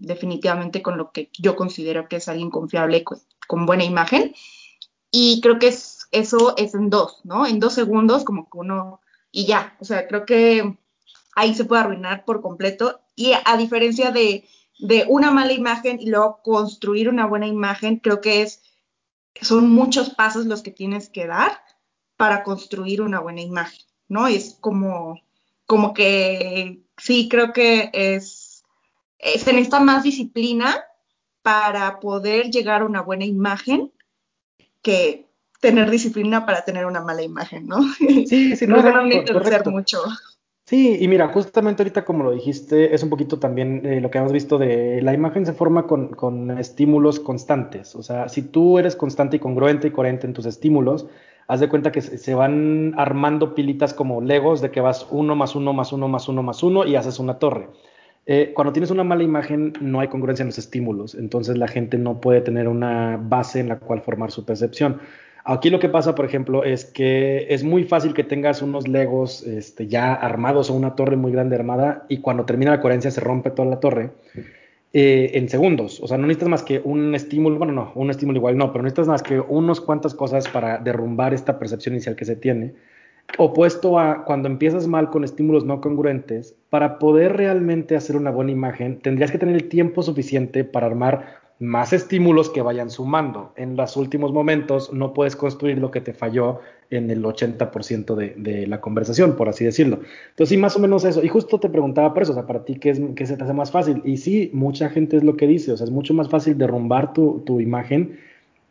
definitivamente 0.01 0.81
con 0.81 0.97
lo 0.97 1.11
que 1.11 1.29
yo 1.37 1.55
considero 1.55 2.07
que 2.07 2.17
es 2.17 2.27
alguien 2.27 2.49
confiable, 2.49 3.03
con, 3.03 3.65
buena 3.65 3.83
imagen. 3.83 4.33
Y 5.17 5.39
creo 5.39 5.59
que 5.59 5.69
es, 5.69 6.09
eso 6.11 6.57
es 6.57 6.75
en 6.75 6.89
dos, 6.89 7.21
¿no? 7.23 7.47
En 7.47 7.61
dos 7.61 7.73
segundos, 7.73 8.25
como 8.25 8.49
que 8.49 8.57
uno, 8.57 8.99
y 9.31 9.45
ya, 9.45 9.77
o 9.79 9.85
sea, 9.85 10.09
creo 10.09 10.25
que 10.25 10.77
ahí 11.37 11.55
se 11.55 11.63
puede 11.63 11.83
arruinar 11.83 12.25
por 12.25 12.41
completo. 12.41 12.99
Y 13.15 13.31
a 13.45 13.55
diferencia 13.55 14.11
de, 14.11 14.43
de 14.77 15.05
una 15.07 15.31
mala 15.31 15.53
imagen 15.53 16.01
y 16.01 16.09
luego 16.09 16.41
construir 16.43 17.07
una 17.07 17.27
buena 17.27 17.47
imagen, 17.47 17.99
creo 17.99 18.19
que 18.19 18.41
es 18.41 18.61
son 19.39 19.69
muchos 19.69 20.09
pasos 20.09 20.47
los 20.47 20.61
que 20.61 20.71
tienes 20.71 21.07
que 21.07 21.27
dar 21.27 21.61
para 22.17 22.43
construir 22.43 23.01
una 23.01 23.21
buena 23.21 23.39
imagen, 23.39 23.85
¿no? 24.09 24.27
Es 24.27 24.57
como, 24.59 25.21
como 25.65 25.93
que 25.93 26.81
sí, 26.97 27.29
creo 27.29 27.53
que 27.53 27.89
es, 27.93 28.65
se 29.17 29.53
necesita 29.53 29.79
más 29.79 30.03
disciplina 30.03 30.83
para 31.41 32.01
poder 32.01 32.51
llegar 32.51 32.81
a 32.81 32.85
una 32.85 33.01
buena 33.01 33.23
imagen 33.23 33.93
que 34.85 35.25
tener 35.59 35.89
disciplina 35.89 36.45
para 36.45 36.63
tener 36.63 36.85
una 36.85 37.01
mala 37.01 37.23
imagen, 37.23 37.67
¿no? 37.67 37.77
Sí, 38.27 38.55
sí, 38.55 38.67
no, 38.67 38.81
no, 38.83 38.91
no 38.91 39.71
mucho. 39.71 40.03
Sí, 40.67 40.97
y 40.99 41.07
mira, 41.07 41.27
justamente 41.27 41.81
ahorita 41.81 42.05
como 42.05 42.23
lo 42.23 42.31
dijiste, 42.31 42.93
es 42.93 43.03
un 43.03 43.09
poquito 43.09 43.39
también 43.39 43.85
eh, 43.85 43.99
lo 43.99 44.09
que 44.09 44.19
hemos 44.19 44.31
visto 44.31 44.57
de 44.57 45.01
la 45.01 45.13
imagen 45.13 45.45
se 45.45 45.53
forma 45.53 45.85
con, 45.85 46.09
con, 46.09 46.57
estímulos 46.57 47.19
constantes. 47.19 47.95
O 47.95 48.03
sea, 48.03 48.29
si 48.29 48.43
tú 48.43 48.77
eres 48.77 48.95
constante 48.95 49.37
y 49.37 49.39
congruente 49.39 49.87
y 49.87 49.91
coherente 49.91 50.27
en 50.27 50.33
tus 50.33 50.45
estímulos, 50.45 51.07
haz 51.47 51.59
de 51.59 51.69
cuenta 51.69 51.91
que 51.91 52.01
se, 52.01 52.33
van 52.35 52.93
armando 52.97 53.55
pilitas 53.55 53.93
como 53.93 54.21
legos 54.21 54.61
de 54.61 54.71
que 54.71 54.81
vas 54.81 55.07
uno 55.09 55.35
más 55.35 55.55
uno 55.55 55.73
más 55.73 55.93
uno 55.93 56.07
más 56.07 56.27
uno 56.29 56.43
más 56.43 56.63
uno 56.63 56.85
y 56.85 56.95
haces 56.95 57.19
una 57.19 57.39
torre. 57.39 57.69
Eh, 58.27 58.53
cuando 58.55 58.73
tienes 58.73 58.89
una 58.89 59.03
mala 59.03 59.23
imagen, 59.23 59.73
no 59.81 59.99
hay 59.99 60.07
congruencia 60.07 60.43
en 60.43 60.47
los 60.47 60.57
estímulos, 60.57 61.13
entonces 61.13 61.57
la 61.57 61.67
gente 61.67 61.97
no 61.97 62.19
puede 62.21 62.41
tener 62.41 62.67
una 62.67 63.17
base 63.21 63.59
en 63.59 63.69
la 63.69 63.77
cual 63.77 64.01
formar 64.01 64.31
su 64.31 64.45
percepción. 64.45 64.99
Aquí 65.47 65.69
lo 65.69 65.79
que 65.79 65.89
pasa, 65.89 66.15
por 66.15 66.25
ejemplo, 66.25 66.63
es 66.63 66.85
que 66.85 67.45
es 67.53 67.63
muy 67.63 67.83
fácil 67.83 68.15
que 68.15 68.23
tengas 68.23 68.63
unos 68.63 68.87
legos 68.87 69.43
este, 69.43 69.87
ya 69.87 70.15
armados 70.15 70.71
o 70.71 70.73
una 70.73 70.95
torre 70.95 71.17
muy 71.17 71.31
grande 71.31 71.55
armada 71.55 72.07
y 72.09 72.17
cuando 72.17 72.45
termina 72.45 72.71
la 72.71 72.81
coherencia 72.81 73.11
se 73.11 73.21
rompe 73.21 73.51
toda 73.51 73.69
la 73.69 73.79
torre 73.79 74.09
eh, 74.91 75.31
en 75.35 75.47
segundos. 75.47 76.01
O 76.01 76.07
sea, 76.07 76.17
no 76.17 76.25
necesitas 76.25 76.49
más 76.49 76.63
que 76.63 76.81
un 76.83 77.13
estímulo, 77.13 77.59
bueno, 77.59 77.73
no, 77.73 77.91
un 77.93 78.09
estímulo 78.09 78.39
igual 78.39 78.57
no, 78.57 78.71
pero 78.71 78.81
necesitas 78.83 79.07
más 79.07 79.21
que 79.21 79.39
unos 79.39 79.81
cuantas 79.81 80.15
cosas 80.15 80.47
para 80.47 80.79
derrumbar 80.79 81.35
esta 81.35 81.59
percepción 81.59 81.93
inicial 81.93 82.15
que 82.15 82.25
se 82.25 82.35
tiene. 82.35 82.73
Opuesto 83.37 83.99
a 83.99 84.23
cuando 84.23 84.47
empiezas 84.47 84.87
mal 84.87 85.09
con 85.09 85.23
estímulos 85.23 85.65
no 85.65 85.81
congruentes, 85.81 86.55
para 86.69 86.99
poder 86.99 87.35
realmente 87.35 87.95
hacer 87.95 88.15
una 88.15 88.31
buena 88.31 88.51
imagen, 88.51 88.99
tendrías 88.99 89.31
que 89.31 89.37
tener 89.37 89.55
el 89.55 89.67
tiempo 89.67 90.03
suficiente 90.03 90.63
para 90.63 90.87
armar 90.87 91.43
más 91.59 91.93
estímulos 91.93 92.49
que 92.49 92.61
vayan 92.61 92.89
sumando. 92.89 93.53
En 93.55 93.75
los 93.75 93.95
últimos 93.95 94.33
momentos 94.33 94.91
no 94.91 95.13
puedes 95.13 95.35
construir 95.35 95.77
lo 95.77 95.89
que 95.89 96.01
te 96.01 96.13
falló 96.13 96.59
en 96.89 97.09
el 97.09 97.23
80% 97.23 98.15
de, 98.15 98.35
de, 98.37 98.67
la 98.67 98.81
conversación, 98.81 99.35
por 99.35 99.49
así 99.49 99.63
decirlo. 99.65 99.99
Entonces, 100.29 100.49
sí, 100.49 100.57
más 100.57 100.75
o 100.75 100.79
menos 100.79 101.05
eso. 101.05 101.23
Y 101.23 101.29
justo 101.29 101.59
te 101.59 101.69
preguntaba 101.69 102.13
por 102.13 102.23
eso, 102.23 102.33
o 102.33 102.35
sea, 102.35 102.45
para 102.45 102.65
ti, 102.65 102.75
¿qué, 102.75 102.89
es, 102.89 103.01
qué 103.15 103.25
se 103.25 103.37
te 103.37 103.43
hace 103.43 103.53
más 103.53 103.71
fácil? 103.71 104.01
Y 104.03 104.17
sí, 104.17 104.49
mucha 104.53 104.89
gente 104.89 105.17
es 105.17 105.23
lo 105.23 105.37
que 105.37 105.47
dice, 105.47 105.71
o 105.71 105.77
sea, 105.77 105.85
es 105.85 105.91
mucho 105.91 106.13
más 106.13 106.29
fácil 106.29 106.57
derrumbar 106.57 107.13
tu, 107.13 107.41
tu 107.45 107.59
imagen 107.59 108.19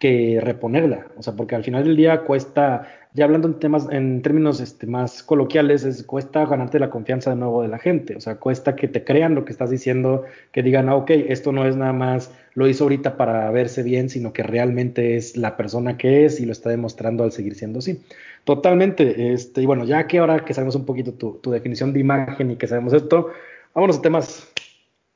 que 0.05 0.39
reponerla, 0.39 1.07
o 1.17 1.23
sea, 1.23 1.33
porque 1.33 1.55
al 1.55 1.65
final 1.65 1.83
del 1.83 1.97
día 1.97 2.25
cuesta, 2.25 2.87
ya 3.15 3.25
hablando 3.25 3.49
en 3.49 3.55
temas, 3.59 3.89
en 3.91 4.21
términos 4.21 4.61
este, 4.61 4.87
más 4.87 5.23
coloquiales, 5.23 5.83
es, 5.85 6.03
cuesta 6.03 6.45
ganarte 6.45 6.79
la 6.79 6.91
confianza 6.91 7.31
de 7.31 7.37
nuevo 7.37 7.63
de 7.63 7.69
la 7.69 7.79
gente, 7.79 8.15
o 8.15 8.21
sea, 8.21 8.35
cuesta 8.35 8.77
que 8.77 8.87
te 8.87 9.03
crean 9.03 9.35
lo 9.35 9.47
que 9.47 9.53
estás 9.53 9.71
diciendo, 9.71 10.25
que 10.53 10.63
digan, 10.63 10.91
ah, 10.91 10.97
ok, 10.97 11.09
esto 11.09 11.53
no 11.53 11.67
es 11.67 11.77
nada 11.77 11.95
más, 11.95 12.31
lo 12.53 12.69
hizo 12.69 12.85
ahorita 12.85 13.17
para 13.17 13.51
verse 13.51 13.83
bien, 13.83 14.11
sino 14.11 14.35
que 14.35 14.43
realmente 14.43 15.17
es 15.17 15.39
la 15.39 15.57
persona 15.57 15.97
que 15.97 16.27
es 16.27 16.39
y 16.39 16.45
lo 16.45 16.53
está 16.53 16.69
demostrando 16.69 17.25
al 17.25 17.33
seguir 17.33 17.55
siendo 17.55 17.79
así. 17.79 18.03
Totalmente, 18.45 19.33
este, 19.33 19.63
y 19.63 19.65
bueno, 19.65 19.87
ya 19.87 20.07
que 20.07 20.19
ahora 20.19 20.45
que 20.45 20.53
sabemos 20.53 20.75
un 20.75 20.85
poquito 20.85 21.15
tu, 21.15 21.39
tu 21.39 21.51
definición 21.51 21.95
de 21.95 22.01
imagen 22.01 22.51
y 22.51 22.57
que 22.57 22.67
sabemos 22.67 22.93
esto, 22.93 23.31
vámonos 23.73 24.01
a 24.01 24.03
temas 24.03 24.53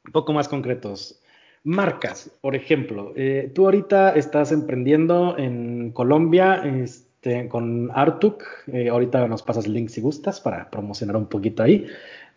un 0.06 0.12
poco 0.12 0.32
más 0.32 0.48
concretos. 0.48 1.20
Marcas, 1.68 2.30
por 2.40 2.56
ejemplo, 2.56 3.12
eh, 3.14 3.52
tú 3.54 3.66
ahorita 3.66 4.14
estás 4.14 4.52
emprendiendo 4.52 5.36
en 5.36 5.90
Colombia 5.92 6.62
este, 6.64 7.46
con 7.46 7.90
Artuk, 7.92 8.42
eh, 8.72 8.88
ahorita 8.88 9.28
nos 9.28 9.42
pasas 9.42 9.66
el 9.66 9.74
link 9.74 9.90
si 9.90 10.00
gustas 10.00 10.40
para 10.40 10.70
promocionar 10.70 11.14
un 11.18 11.26
poquito 11.26 11.62
ahí, 11.62 11.86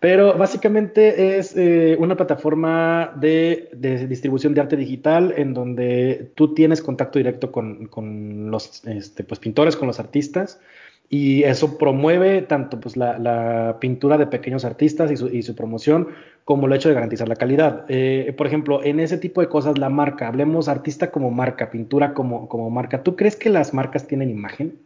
pero 0.01 0.37
básicamente 0.37 1.37
es 1.37 1.55
eh, 1.55 1.95
una 1.97 2.17
plataforma 2.17 3.13
de, 3.21 3.69
distribución 4.09 4.53
de 4.53 4.59
arte 4.59 4.75
digital 4.75 5.33
en 5.37 5.53
donde 5.53 6.33
tú 6.35 6.53
tienes 6.53 6.81
contacto 6.81 7.17
directo 7.17 7.53
con, 7.53 8.51
los 8.51 8.85
este, 8.85 9.23
pues, 9.23 9.39
pintores, 9.39 9.77
con 9.77 9.87
los 9.87 10.01
artistas 10.01 10.59
y 11.13 11.43
eso 11.43 11.77
promueve 11.77 12.41
tanto 12.41 12.79
pues, 12.79 12.95
la, 12.95 13.75
pintura 13.81 14.17
de 14.17 14.27
pequeños 14.27 14.63
artistas 14.63 15.11
y 15.11 15.41
su, 15.43 15.55
promoción 15.55 16.07
como 16.45 16.67
el 16.67 16.73
hecho 16.73 16.87
de 16.87 16.95
garantizar 16.95 17.27
la 17.27 17.35
calidad. 17.35 17.83
Eh, 17.89 18.33
por 18.37 18.47
ejemplo, 18.47 18.81
en 18.81 19.01
ese 19.01 19.17
tipo 19.17 19.41
de 19.41 19.49
cosas, 19.49 19.77
la 19.77 19.89
marca, 19.89 20.29
hablemos 20.29 20.69
artista 20.69 21.11
como 21.11 21.29
marca, 21.29 21.69
pintura 21.69 22.13
como, 22.13 22.47
como 22.47 22.69
marca. 22.69 23.03
¿Tú 23.03 23.17
crees 23.17 23.35
que 23.35 23.49
las 23.49 23.73
marcas 23.73 24.07
tienen 24.07 24.29
imagen? 24.29 24.79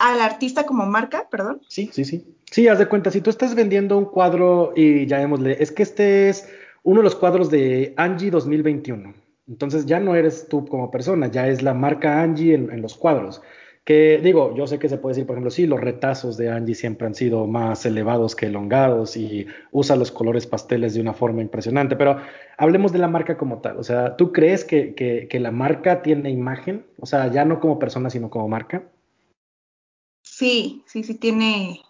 ¿Al 0.00 0.20
artista 0.20 0.66
como 0.66 0.86
marca, 0.86 1.28
perdón? 1.30 1.60
Sí, 1.68 1.88
sí, 1.92 2.04
sí. 2.04 2.34
Sí, 2.50 2.66
haz 2.66 2.80
de 2.80 2.86
cuenta, 2.86 3.12
si 3.12 3.20
tú 3.20 3.30
estás 3.30 3.54
vendiendo 3.54 3.96
un 3.96 4.06
cuadro 4.06 4.72
y 4.74 5.06
llamémosle, 5.06 5.62
es 5.62 5.70
que 5.70 5.84
este 5.84 6.28
es 6.30 6.52
uno 6.82 6.98
de 6.98 7.04
los 7.04 7.14
cuadros 7.14 7.48
de 7.48 7.94
Angie 7.96 8.32
2021. 8.32 9.14
Entonces 9.46 9.86
ya 9.86 10.00
no 10.00 10.16
eres 10.16 10.48
tú 10.48 10.66
como 10.66 10.90
persona, 10.90 11.28
ya 11.28 11.46
es 11.46 11.62
la 11.62 11.74
marca 11.74 12.22
Angie 12.22 12.54
en 12.54 12.82
los 12.82 12.96
cuadros. 12.96 13.40
Que 13.84 14.20
digo, 14.22 14.54
yo 14.54 14.66
sé 14.66 14.78
que 14.78 14.88
se 14.88 14.98
puede 14.98 15.14
decir, 15.14 15.26
por 15.26 15.34
ejemplo, 15.34 15.50
sí, 15.50 15.66
los 15.66 15.80
retazos 15.80 16.36
de 16.36 16.50
Angie 16.50 16.74
siempre 16.74 17.06
han 17.06 17.14
sido 17.14 17.46
más 17.46 17.86
elevados 17.86 18.36
que 18.36 18.46
elongados 18.46 19.16
y 19.16 19.46
usa 19.72 19.96
los 19.96 20.12
colores 20.12 20.46
pasteles 20.46 20.94
de 20.94 21.00
una 21.00 21.14
forma 21.14 21.40
impresionante, 21.40 21.96
pero 21.96 22.18
hablemos 22.58 22.92
de 22.92 22.98
la 22.98 23.08
marca 23.08 23.38
como 23.38 23.60
tal. 23.60 23.78
O 23.78 23.82
sea, 23.82 24.16
¿tú 24.16 24.32
crees 24.32 24.64
que, 24.64 24.94
que, 24.94 25.40
la 25.40 25.50
marca 25.50 26.02
tiene 26.02 26.30
imagen? 26.30 26.86
O 26.98 27.06
sea, 27.06 27.32
ya 27.32 27.44
no 27.44 27.58
como 27.58 27.78
persona, 27.78 28.10
sino 28.10 28.28
como 28.28 28.48
marca. 28.48 28.84
Sí, 30.22 30.84
sí, 30.86 31.02
sí, 31.02 31.14
tiene, 31.14 31.80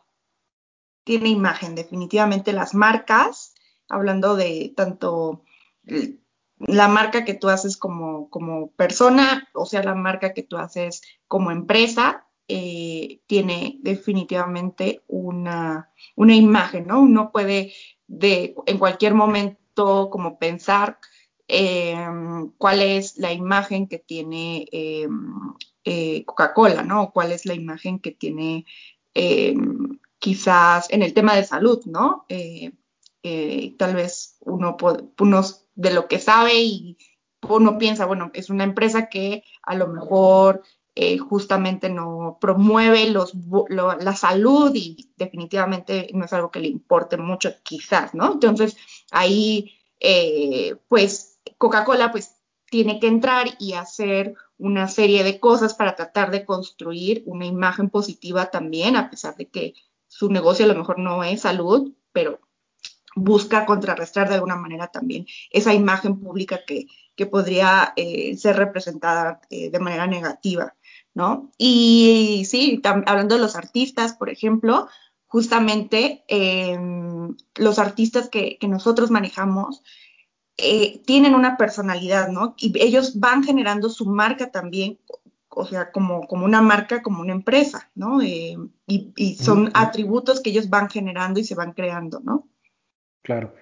tiene 1.05 1.29
imagen. 1.29 1.75
Definitivamente 1.75 2.53
las 2.53 2.73
marcas, 2.73 3.55
hablando 3.89 4.37
de 4.37 4.73
tanto 4.77 5.43
la 6.61 6.88
marca 6.88 7.25
que 7.25 7.35
tú 7.35 7.49
haces 7.49 7.76
como, 7.76 8.29
como 8.29 8.71
persona, 8.73 9.49
o 9.55 9.67
sea, 9.67 9.83
la 9.83 9.95
marca 9.95 10.35
que 10.35 10.43
tú 10.43 10.59
haces 10.59 11.02
como 11.26 11.50
empresa, 11.50 12.26
eh, 12.49 13.21
tiene 13.26 13.79
definitivamente 13.81 15.02
una, 15.07 15.90
una, 16.17 16.35
imagen, 16.35 16.88
¿no? 16.88 17.00
Uno 17.00 17.31
puede 17.31 17.73
de, 18.09 18.57
en 18.67 18.79
cualquier 18.79 19.14
momento 19.14 20.11
como 20.11 20.38
pensar 20.38 20.99
em, 21.47 22.50
cuál 22.59 22.83
es 22.83 23.17
la 23.19 23.33
imagen 23.33 23.87
que 23.87 23.99
tiene 23.99 24.67
em, 24.73 25.55
eh, 25.85 26.25
Coca-Cola, 26.25 26.83
¿no? 26.83 27.12
¿Cuál 27.12 27.33
es 27.33 27.47
la 27.47 27.55
imagen 27.55 28.00
que 28.00 28.11
tiene 28.11 28.67
eh, 29.14 29.55
quizás 30.19 30.90
en 30.90 31.02
el 31.02 31.14
tema 31.14 31.37
de 31.37 31.45
salud, 31.45 31.85
¿no? 31.87 32.26
Eh, 32.29 33.76
tal 33.79 33.95
vez 33.95 34.37
uno, 34.40 34.76
uno 35.19 35.43
de 35.81 35.93
lo 35.93 36.09
que 36.09 36.19
sabe 36.19 36.61
y 36.61 36.99
uno 37.49 37.79
piensa, 37.79 38.05
bueno, 38.05 38.31
es 38.35 38.51
una 38.51 38.65
empresa 38.65 39.09
que 39.09 39.45
a 39.63 39.75
lo 39.75 39.89
mejor 39.89 40.63
justamente 41.29 41.89
no 41.89 42.37
promueve 42.39 43.09
los, 43.09 43.33
la 43.79 44.15
salud 44.15 44.71
y 44.75 45.11
definitivamente 45.17 46.11
no 46.13 46.27
es 46.27 46.33
algo 46.35 46.51
que 46.51 46.61
le 46.61 46.69
importe 46.69 47.17
mucho, 47.17 47.55
quizás, 47.63 48.13
¿no? 48.13 48.35
Entonces, 48.35 48.77
ahí, 49.11 49.73
pues, 50.89 51.41
Coca-Cola, 51.57 52.13
pues, 52.13 52.37
tiene 52.67 53.01
que 53.01 53.07
entrar 53.07 53.49
y 53.59 53.73
hacer 53.73 54.35
una 54.59 54.89
serie 54.89 55.25
de 55.25 55.41
cosas 55.41 55.73
para 55.73 55.97
tratar 55.97 56.31
de 56.31 56.45
construir 56.45 57.23
una 57.25 57.47
imagen 57.47 57.89
positiva 57.89 58.51
también, 58.51 58.95
a 58.97 59.09
pesar 59.09 59.37
de 59.37 59.49
que 59.49 59.75
su 60.07 60.31
negocio 60.31 60.67
a 60.67 60.69
lo 60.69 60.75
mejor 60.75 60.99
no 60.99 61.25
es 61.25 61.41
salud, 61.41 61.95
pero 62.13 62.41
busca 63.14 63.67
contrarrestar 63.67 64.29
de 64.29 64.37
alguna 64.37 64.57
manera 64.57 64.88
también 64.88 65.26
esa 65.50 65.75
imagen 65.75 66.21
pública 66.21 66.61
que, 66.67 66.87
que 67.17 67.26
podría 67.26 67.93
eh, 67.97 68.37
ser 68.37 68.57
representada 68.57 69.40
eh, 69.50 69.71
de 69.71 69.79
manera 69.79 70.07
negativa, 70.07 70.75
¿no? 71.14 71.50
Y 71.59 72.45
sí, 72.49 72.81
hablando 72.85 73.35
de 73.35 73.40
los 73.40 73.57
artistas, 73.57 74.14
por 74.14 74.31
ejemplo, 74.31 74.88
justamente 75.26 76.25
eh, 76.29 76.79
los 77.57 77.79
artistas 77.79 78.29
que, 78.29 78.59
que 78.59 78.69
nosotros 78.69 79.11
manejamos, 79.11 79.83
eh, 80.62 81.00
tienen 81.07 81.35
una 81.35 81.57
personalidad, 81.57 82.29
¿no? 82.29 82.55
Y 82.59 82.73
ellos 82.83 83.19
van 83.19 83.43
generando 83.43 83.88
su 83.88 84.07
marca 84.07 84.50
también, 84.50 84.99
o 85.49 85.64
sea, 85.64 85.90
como, 85.90 86.26
como 86.26 86.45
una 86.45 86.61
marca, 86.61 87.02
como 87.02 87.23
una 87.23 87.33
empresa, 87.33 87.90
¿no? 87.95 88.21
Eh, 88.21 88.57
y, 88.87 89.35
son 89.37 89.71
atributos 89.73 90.40
que 90.40 90.50
ellos 90.50 90.69
van 90.69 90.90
generando 90.90 91.40
y 91.40 91.45
se 91.45 91.55
van 91.55 91.73
creando, 91.73 92.21
¿no? 92.21 92.49
Claro. 93.23 93.55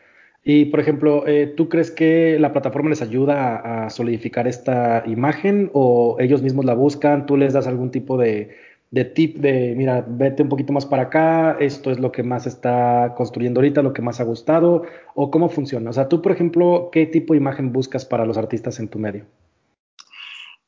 Y, 0.45 0.67
por 0.67 0.81
ejemplo, 0.81 1.27
eh, 1.27 1.53
¿tú 1.57 1.69
crees 1.69 1.91
que 1.91 2.38
la 2.38 2.53
plataforma 2.53 2.91
les 2.91 3.03
ayuda 3.03 3.85
a 3.85 3.91
solidificar 3.91 4.49
esta 4.49 5.03
imagen 5.07 5.71
o 5.75 6.17
ellos 6.21 6.43
mismos 6.43 6.65
la 6.65 6.75
buscan? 6.75 7.27
¿Tú 7.27 7.37
les 7.37 7.53
das 7.53 7.67
algún 7.67 7.91
tipo 7.91 8.17
de, 8.17 8.57
de 8.91 9.05
tip 9.05 9.37
de, 9.38 9.75
mira, 9.77 10.05
vete 10.09 10.43
un 10.43 10.49
poquito 10.49 10.73
más 10.73 10.87
para 10.87 11.05
acá, 11.05 11.57
esto 11.61 11.91
es 11.91 11.99
lo 11.99 12.11
que 12.11 12.23
más 12.23 12.47
está 12.47 13.15
construyendo 13.17 13.61
ahorita, 13.61 13.83
lo 13.83 13.93
que 13.93 14.03
más 14.03 14.21
ha 14.21 14.25
gustado, 14.25 14.85
o 15.15 15.31
cómo 15.31 15.49
funciona. 15.49 15.91
O 15.91 15.93
sea, 15.93 16.09
tú, 16.09 16.23
por 16.23 16.33
ejemplo, 16.33 16.88
¿qué 16.93 17.07
tipo 17.07 17.35
de 17.35 17.38
imagen 17.38 17.73
buscas 17.73 18.05
para 18.05 18.25
los 18.25 18.38
artistas 18.38 18.79
en 18.81 18.88
tu 18.88 18.99
medio? 18.99 19.27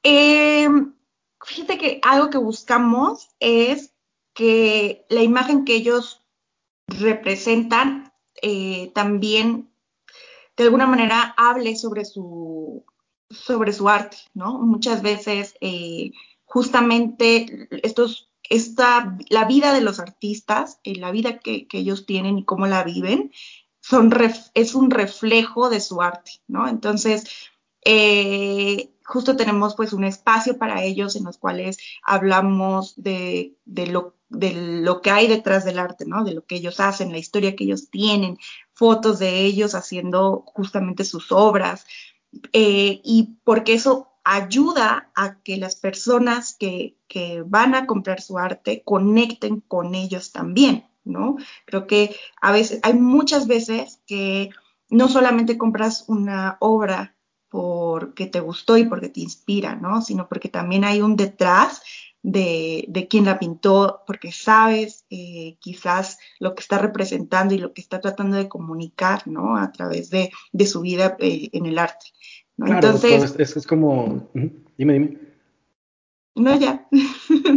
Eh, 0.03 0.69
fíjate 1.43 1.79
que 1.79 2.01
algo 2.03 2.31
que 2.31 2.39
buscamos 2.39 3.31
es 3.41 3.95
que 4.35 5.07
la 5.09 5.23
imagen 5.23 5.65
que 5.65 5.75
ellos 5.75 6.23
representan 6.89 8.10
eh, 8.43 8.91
también 8.95 9.71
de 10.57 10.65
alguna 10.65 10.87
manera 10.87 11.35
hable 11.37 11.77
sobre 11.77 12.05
su, 12.05 12.85
sobre 13.31 13.73
su 13.73 13.89
arte, 13.89 14.19
¿no? 14.35 14.59
Muchas 14.59 15.03
veces 15.03 15.55
eh, 15.61 16.13
justamente 16.45 17.69
estos, 17.83 18.31
esta, 18.43 19.17
la 19.29 19.45
vida 19.45 19.73
de 19.73 19.81
los 19.81 20.01
artistas, 20.01 20.81
eh, 20.85 20.97
la 20.97 21.11
vida 21.11 21.39
que, 21.39 21.67
ellos 21.73 22.07
tienen 22.07 22.39
y 22.39 22.45
cómo 22.45 22.67
la 22.67 22.85
viven, 22.85 23.33
son 23.81 24.13
es 24.55 24.75
un 24.75 24.91
reflejo 24.91 25.71
de 25.71 25.81
su 25.81 26.03
arte, 26.03 26.33
¿no? 26.47 26.69
Entonces, 26.69 27.25
justo 29.11 29.37
tenemos 29.37 29.75
pues 29.75 29.93
un 29.93 30.05
espacio 30.05 30.59
para 30.59 30.85
ellos 30.85 31.17
en 31.17 31.25
los 31.25 31.39
cuales 31.39 31.79
hablamos 32.03 32.95
de, 32.97 33.57
lo, 33.67 34.15
de 34.31 34.53
lo 34.83 35.03
que 35.03 35.11
hay 35.11 35.27
detrás 35.27 35.65
del 35.65 35.79
arte, 35.79 36.07
¿no? 36.07 36.25
De 36.25 36.33
lo 36.33 36.47
que 36.47 36.55
ellos 36.57 36.81
hacen, 36.81 37.13
la 37.13 37.19
historia 37.19 37.55
que 37.57 37.65
ellos 37.65 37.91
tienen, 37.91 38.39
fotos 38.73 39.19
de 39.19 39.45
ellos 39.45 39.75
haciendo 39.75 40.45
justamente 40.47 41.05
sus 41.05 41.33
obras, 41.33 41.85
eh, 42.53 43.01
y 43.05 43.37
porque 43.45 43.75
eso 43.75 44.09
ayuda 44.25 45.11
a 45.17 45.41
que 45.43 45.57
las 45.57 45.75
personas 45.75 46.55
que, 46.55 46.97
van 47.47 47.75
a 47.75 47.87
comprar 47.87 48.21
su 48.21 48.39
arte 48.39 48.83
conecten 48.85 49.61
con 49.61 49.97
ellos 49.97 50.31
también, 50.31 50.87
¿no? 51.03 51.37
Creo 51.67 51.89
que 51.89 52.15
a 52.41 52.53
veces, 52.53 52.79
hay 52.85 52.95
muchas 52.95 53.49
veces 53.49 54.01
que 54.07 54.51
no 54.89 55.09
solamente 55.09 55.59
compras 55.59 56.05
una 56.07 56.57
obra 56.61 57.17
porque 57.49 58.27
te 58.27 58.39
gustó 58.39 58.77
y 58.77 58.85
porque 58.85 59.09
te 59.09 59.21
inspira, 59.21 59.75
¿no? 59.75 60.03
Sino 60.03 60.29
porque 60.29 60.49
también 60.49 60.85
hay 60.85 61.03
un 61.03 61.17
detrás 61.17 61.83
de, 62.23 62.85
de 62.89 63.09
quien 63.09 63.25
la 63.25 63.39
pintó, 63.39 64.03
porque 64.07 64.33
sabes 64.33 65.07
eh, 65.11 65.57
quizás 65.61 66.19
lo 66.39 66.55
que 66.55 66.61
está 66.61 66.79
representando 66.79 67.55
y 67.55 67.59
lo 67.59 67.73
que 67.73 67.81
está 67.81 68.01
tratando 68.01 68.37
de 68.37 68.49
comunicar, 68.49 69.27
¿no? 69.27 69.57
A 69.57 69.73
través 69.73 70.11
de, 70.11 70.31
su 70.67 70.83
vida 70.83 71.17
eh, 71.21 71.49
en 71.53 71.67
el 71.67 71.79
arte. 71.79 72.07
Claro, 72.57 72.75
Entonces, 72.75 73.37
es, 73.39 73.57
es, 73.57 73.67
como, 73.67 74.29
dime, 74.77 74.93
dime. 74.93 75.19
No, 76.35 76.59
ya. 76.59 76.87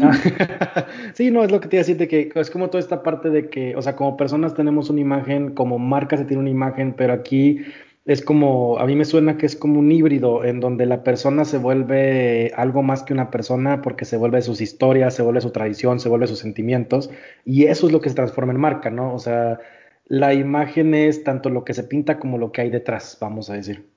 Ah, 0.02 0.88
sí, 1.14 1.30
no, 1.30 1.44
es 1.44 1.52
lo 1.52 1.60
que 1.60 1.68
te 1.68 1.76
iba 1.76 1.82
a 1.82 1.86
decir, 1.86 1.98
de 1.98 2.08
que 2.08 2.32
es 2.34 2.50
como 2.50 2.70
toda 2.70 2.80
esta 2.80 3.04
parte 3.04 3.30
de 3.30 3.50
que, 3.50 3.76
o 3.76 3.82
sea, 3.82 3.96
como 3.96 4.18
personas 4.18 4.56
tenemos 4.56 4.90
una 4.90 5.02
imagen, 5.02 5.54
como 5.54 5.78
marca 5.78 6.18
se 6.18 6.26
tiene 6.26 6.42
una 6.42 6.50
imagen, 6.50 6.94
pero 6.94 7.14
aquí 7.14 7.60
es 8.06 8.22
como, 8.22 8.80
a 8.80 8.86
mí 8.86 8.96
me 8.96 9.06
suena 9.06 9.38
que 9.38 9.46
es 9.46 9.56
como 9.56 9.80
un 9.80 9.92
híbrido 9.92 10.44
en 10.44 10.60
donde 10.60 10.86
la 10.86 11.04
persona 11.04 11.46
se 11.46 11.58
vuelve 11.58 12.52
algo 12.56 12.84
más 12.84 13.04
que 13.04 13.14
una 13.14 13.32
persona 13.32 13.82
porque 13.82 14.04
se 14.04 14.18
vuelve 14.18 14.42
sus 14.42 14.60
historias, 14.60 15.16
se 15.16 15.22
vuelve 15.22 15.40
su 15.42 15.52
tradición, 15.52 16.00
se 16.00 16.10
vuelve 16.10 16.28
sus 16.28 16.40
sentimientos, 16.40 17.10
y 17.46 17.66
eso 17.66 17.88
es 17.88 17.94
lo 17.94 18.02
que 18.02 18.10
se 18.10 18.16
transforma 18.16 18.52
en 18.52 18.60
marca, 18.60 18.90
¿no? 18.90 19.14
O 19.14 19.20
sea, 19.20 19.60
la 20.06 20.34
imagen 20.34 20.94
es 20.94 21.24
tanto 21.24 21.50
lo 21.50 21.64
que 21.64 21.74
se 21.74 21.84
pinta 21.84 22.20
como 22.20 22.38
lo 22.38 22.52
que 22.52 22.62
hay 22.62 22.70
detrás, 22.70 23.18
vamos 23.22 23.50
a 23.50 23.54
decir. 23.54 23.90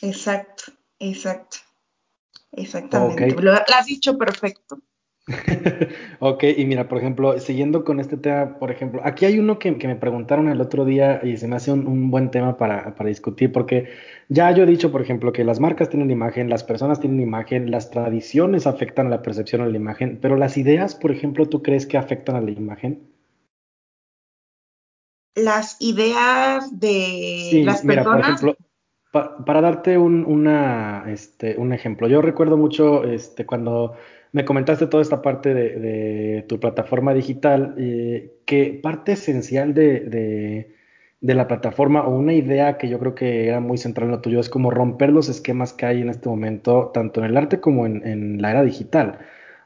Exacto, 0.00 0.72
exacto. 0.98 1.58
Exactamente. 2.52 3.42
Lo, 3.42 3.52
has 3.52 3.86
dicho 3.86 4.16
perfecto. 4.16 4.80
ok, 6.18 6.44
y 6.56 6.66
mira, 6.66 6.86
por 6.86 6.98
ejemplo, 6.98 7.38
siguiendo 7.40 7.82
con 7.82 7.98
este 7.98 8.18
tema, 8.18 8.58
por 8.58 8.70
ejemplo, 8.70 9.00
aquí 9.04 9.24
hay 9.24 9.38
uno 9.38 9.58
que, 9.58 9.72
me 9.72 9.96
preguntaron 9.96 10.48
el 10.48 10.60
otro 10.60 10.84
día 10.84 11.20
y 11.22 11.38
se 11.38 11.48
me 11.48 11.56
hace 11.56 11.72
un, 11.72 12.10
buen 12.10 12.30
tema 12.30 12.58
para, 12.58 12.94
para, 12.94 13.08
discutir, 13.08 13.50
porque 13.50 13.88
ya 14.28 14.50
yo 14.50 14.64
he 14.64 14.66
dicho, 14.66 14.92
por 14.92 15.00
ejemplo, 15.00 15.32
que 15.32 15.44
las 15.44 15.60
marcas 15.60 15.88
tienen 15.88 16.10
imagen, 16.10 16.50
las 16.50 16.62
personas 16.62 17.00
tienen 17.00 17.20
imagen, 17.20 17.70
las 17.70 17.90
tradiciones 17.90 18.66
afectan 18.66 19.06
a 19.06 19.10
la 19.10 19.22
percepción 19.22 19.64
de 19.64 19.70
la 19.70 19.76
imagen, 19.76 20.18
pero 20.20 20.36
las 20.36 20.58
ideas, 20.58 20.94
por 20.94 21.10
ejemplo, 21.10 21.48
¿tú 21.48 21.62
crees 21.62 21.86
que 21.86 21.96
afectan 21.96 22.36
a 22.36 22.42
la 22.42 22.50
imagen? 22.50 23.10
Las 25.36 25.80
ideas 25.80 26.78
de 26.78 27.62
las 27.64 27.80
personas. 27.80 28.42
por 28.42 28.50
ejemplo, 28.50 28.56
para 29.46 29.60
darte 29.62 29.96
un, 29.96 30.24
una, 30.26 31.04
este, 31.08 31.56
un 31.56 31.72
ejemplo, 31.72 32.08
yo 32.08 32.20
recuerdo 32.20 32.56
mucho 32.56 33.04
este, 33.04 33.46
cuando 33.46 33.94
me 34.34 34.44
comentaste 34.44 34.88
toda 34.88 35.00
esta 35.00 35.22
parte 35.22 35.54
de, 35.54 36.44
tu 36.48 36.58
plataforma 36.58 37.14
digital, 37.14 37.76
eh, 37.78 38.32
que 38.44 38.80
parte 38.82 39.12
esencial 39.12 39.74
de, 39.74 40.74
la 41.20 41.46
plataforma 41.46 42.02
o 42.02 42.16
una 42.16 42.34
idea 42.34 42.76
que 42.76 42.88
yo 42.88 42.98
creo 42.98 43.14
que 43.14 43.46
era 43.46 43.60
muy 43.60 43.78
central 43.78 44.06
en 44.06 44.10
lo 44.10 44.20
tuyo 44.20 44.40
es 44.40 44.48
como 44.48 44.72
romper 44.72 45.10
los 45.12 45.28
esquemas 45.28 45.72
que 45.72 45.86
hay 45.86 46.02
en 46.02 46.08
este 46.08 46.28
momento, 46.28 46.90
tanto 46.92 47.20
en 47.20 47.26
el 47.26 47.36
arte 47.36 47.60
como 47.60 47.86
en, 47.86 48.42
la 48.42 48.50
era 48.50 48.64
digital. 48.64 49.18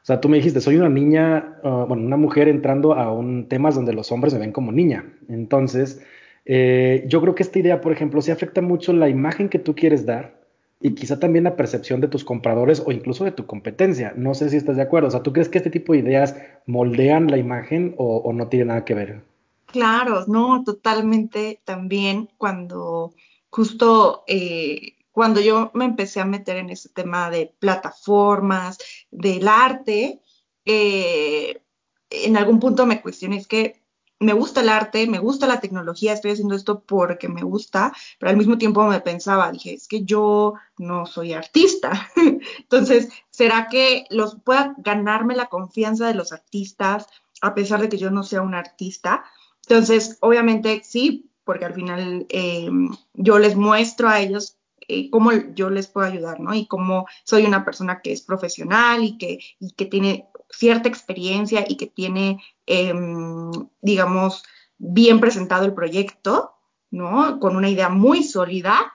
O 0.03 0.05
sea, 0.05 0.21
tú 0.21 0.29
me 0.29 0.37
dijiste, 0.37 0.61
soy 0.61 0.75
una 0.77 0.87
niña, 0.87 1.57
uh, 1.63 1.87
bueno, 1.87 2.05
una 2.05 2.17
mujer 2.17 2.47
entrando 2.47 2.93
a 2.93 3.11
un 3.11 3.49
temas 3.49 3.73
donde 3.73 3.93
los 3.93 4.11
hombres 4.11 4.35
me 4.35 4.39
ven 4.39 4.51
como 4.51 4.71
niña. 4.71 5.03
Entonces, 5.29 5.99
eh, 6.45 7.05
yo 7.07 7.21
creo 7.21 7.33
que 7.33 7.41
esta 7.41 7.57
idea, 7.57 7.81
por 7.81 7.91
ejemplo, 7.91 8.21
sí 8.21 8.29
afecta 8.29 8.61
mucho 8.61 8.93
la 8.93 9.09
imagen 9.09 9.49
que 9.49 9.57
tú 9.57 9.73
quieres 9.75 10.05
dar 10.05 10.38
y 10.81 10.95
quizá 10.95 11.19
también 11.19 11.43
la 11.43 11.55
percepción 11.55 11.99
de 11.99 12.07
tus 12.07 12.23
compradores 12.23 12.81
o 12.85 12.91
incluso 12.91 13.25
de 13.25 13.31
tu 13.31 13.45
competencia. 13.45 14.13
No 14.15 14.33
sé 14.33 14.49
si 14.49 14.57
estás 14.57 14.77
de 14.77 14.83
acuerdo. 14.83 15.09
O 15.09 15.11
sea, 15.11 15.23
¿tú 15.23 15.33
crees 15.33 15.49
que 15.49 15.57
este 15.57 15.69
tipo 15.69 15.93
de 15.93 15.99
ideas 15.99 16.35
moldean 16.65 17.29
la 17.29 17.37
imagen 17.37 17.95
o, 17.97 18.31
no 18.33 18.47
tiene 18.47 18.65
nada 18.65 18.85
que 18.85 18.93
ver? 18.93 19.21
Claro, 19.65 20.25
no, 20.27 20.63
totalmente 20.63 21.59
también 21.65 22.29
cuando 22.37 23.13
justo 23.49 24.23
eh, 24.27 24.95
cuando 25.11 25.41
yo 25.41 25.71
me 25.73 25.85
empecé 25.85 26.21
a 26.21 26.25
meter 26.25 26.57
en 26.57 26.69
ese 26.69 26.89
tema 26.89 27.29
de 27.29 27.53
plataformas, 27.59 28.77
del 29.11 29.47
arte, 29.47 30.21
eh, 30.65 31.61
en 32.09 32.37
algún 32.37 32.59
punto 32.59 32.85
me 32.85 33.01
cuestioné, 33.01 33.37
es 33.37 33.47
que 33.47 33.81
me 34.19 34.33
gusta 34.33 34.61
el 34.61 34.69
arte, 34.69 35.07
me 35.07 35.19
gusta 35.19 35.47
la 35.47 35.61
tecnología, 35.61 36.13
estoy 36.13 36.31
haciendo 36.31 36.55
esto 36.55 36.81
porque 36.81 37.29
me 37.29 37.41
gusta, 37.41 37.93
pero 38.19 38.29
al 38.29 38.37
mismo 38.37 38.57
tiempo 38.57 38.85
me 38.85 38.99
pensaba, 38.99 39.51
dije, 39.51 39.73
es 39.73 39.87
que 39.87 40.03
yo 40.03 40.55
no 40.77 41.05
soy 41.05 41.33
artista. 41.33 42.09
Entonces, 42.59 43.09
¿será 43.29 43.67
que 43.69 44.05
los 44.09 44.35
pueda 44.41 44.75
ganarme 44.77 45.35
la 45.35 45.47
confianza 45.47 46.07
de 46.07 46.15
los 46.15 46.33
artistas 46.33 47.07
a 47.41 47.55
pesar 47.55 47.81
de 47.81 47.87
que 47.87 47.97
yo 47.97 48.11
no 48.11 48.23
sea 48.23 48.41
un 48.41 48.55
artista? 48.55 49.23
Entonces, 49.67 50.17
obviamente 50.21 50.81
sí, 50.83 51.31
porque 51.45 51.65
al 51.65 51.73
final 51.73 52.25
em, 52.29 52.89
yo 53.13 53.39
les 53.39 53.55
muestro 53.55 54.09
a 54.09 54.19
ellos 54.19 54.57
eh, 54.87 55.09
cómo 55.11 55.31
yo 55.53 55.69
les 55.69 55.87
puedo 55.87 56.07
ayudar, 56.07 56.39
¿no? 56.39 56.53
Y 56.53 56.65
cómo 56.67 57.05
soy 57.23 57.45
una 57.45 57.63
persona 57.63 58.01
que 58.01 58.11
es 58.11 58.21
profesional 58.23 59.03
y 59.03 59.17
que, 59.17 59.39
y 59.59 59.71
que 59.73 59.85
tiene 59.85 60.27
cierta 60.49 60.89
experiencia 60.89 61.65
y 61.67 61.77
que 61.77 61.87
tiene, 61.87 62.43
em, 62.65 63.51
digamos, 63.81 64.43
bien 64.77 65.19
presentado 65.19 65.65
el 65.65 65.73
proyecto, 65.73 66.53
¿no? 66.91 67.39
Con 67.39 67.55
una 67.55 67.69
idea 67.69 67.89
muy 67.89 68.23
sólida. 68.23 68.93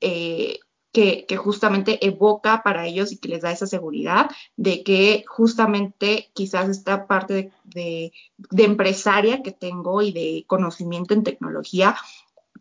Eh, 0.00 0.58
que, 1.26 1.36
justamente 1.36 2.06
evoca 2.06 2.62
para 2.62 2.86
ellos 2.86 3.12
y 3.12 3.18
que 3.18 3.28
les 3.28 3.42
da 3.42 3.52
esa 3.52 3.66
seguridad 3.66 4.30
de 4.56 4.82
que 4.82 5.24
justamente 5.28 6.30
quizás 6.32 6.70
esta 6.70 7.06
parte 7.06 7.52
de, 7.64 8.12
empresaria 8.56 9.42
que 9.42 9.52
tengo 9.52 10.00
y 10.00 10.12
de 10.12 10.44
conocimiento 10.46 11.12
en 11.12 11.22
tecnología, 11.22 11.96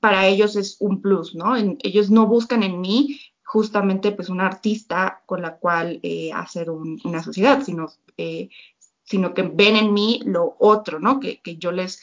para 0.02 0.28
ellos 0.28 0.58
es 0.58 0.76
un 0.82 1.02
plus, 1.02 1.34
¿no? 1.34 1.56
ellos 1.56 2.12
no 2.12 2.28
buscan 2.28 2.64
en 2.64 2.82
mí 2.82 3.22
justamente 3.46 4.12
pues 4.12 4.30
una 4.30 4.48
artista 4.48 5.22
con 5.26 5.42
la 5.42 5.58
cual 5.58 6.00
eh, 6.04 6.32
hacer 6.34 6.70
una 6.70 7.24
sociedad, 7.24 7.64
sino, 7.64 7.88
eh, 8.18 8.50
sino 9.04 9.34
que 9.34 9.44
ven 9.44 9.76
en 9.76 9.94
mí 9.94 10.22
lo 10.26 10.56
otro, 10.60 11.00
¿no? 11.00 11.20
Que, 11.20 11.40
yo 11.58 11.72
les 11.72 12.02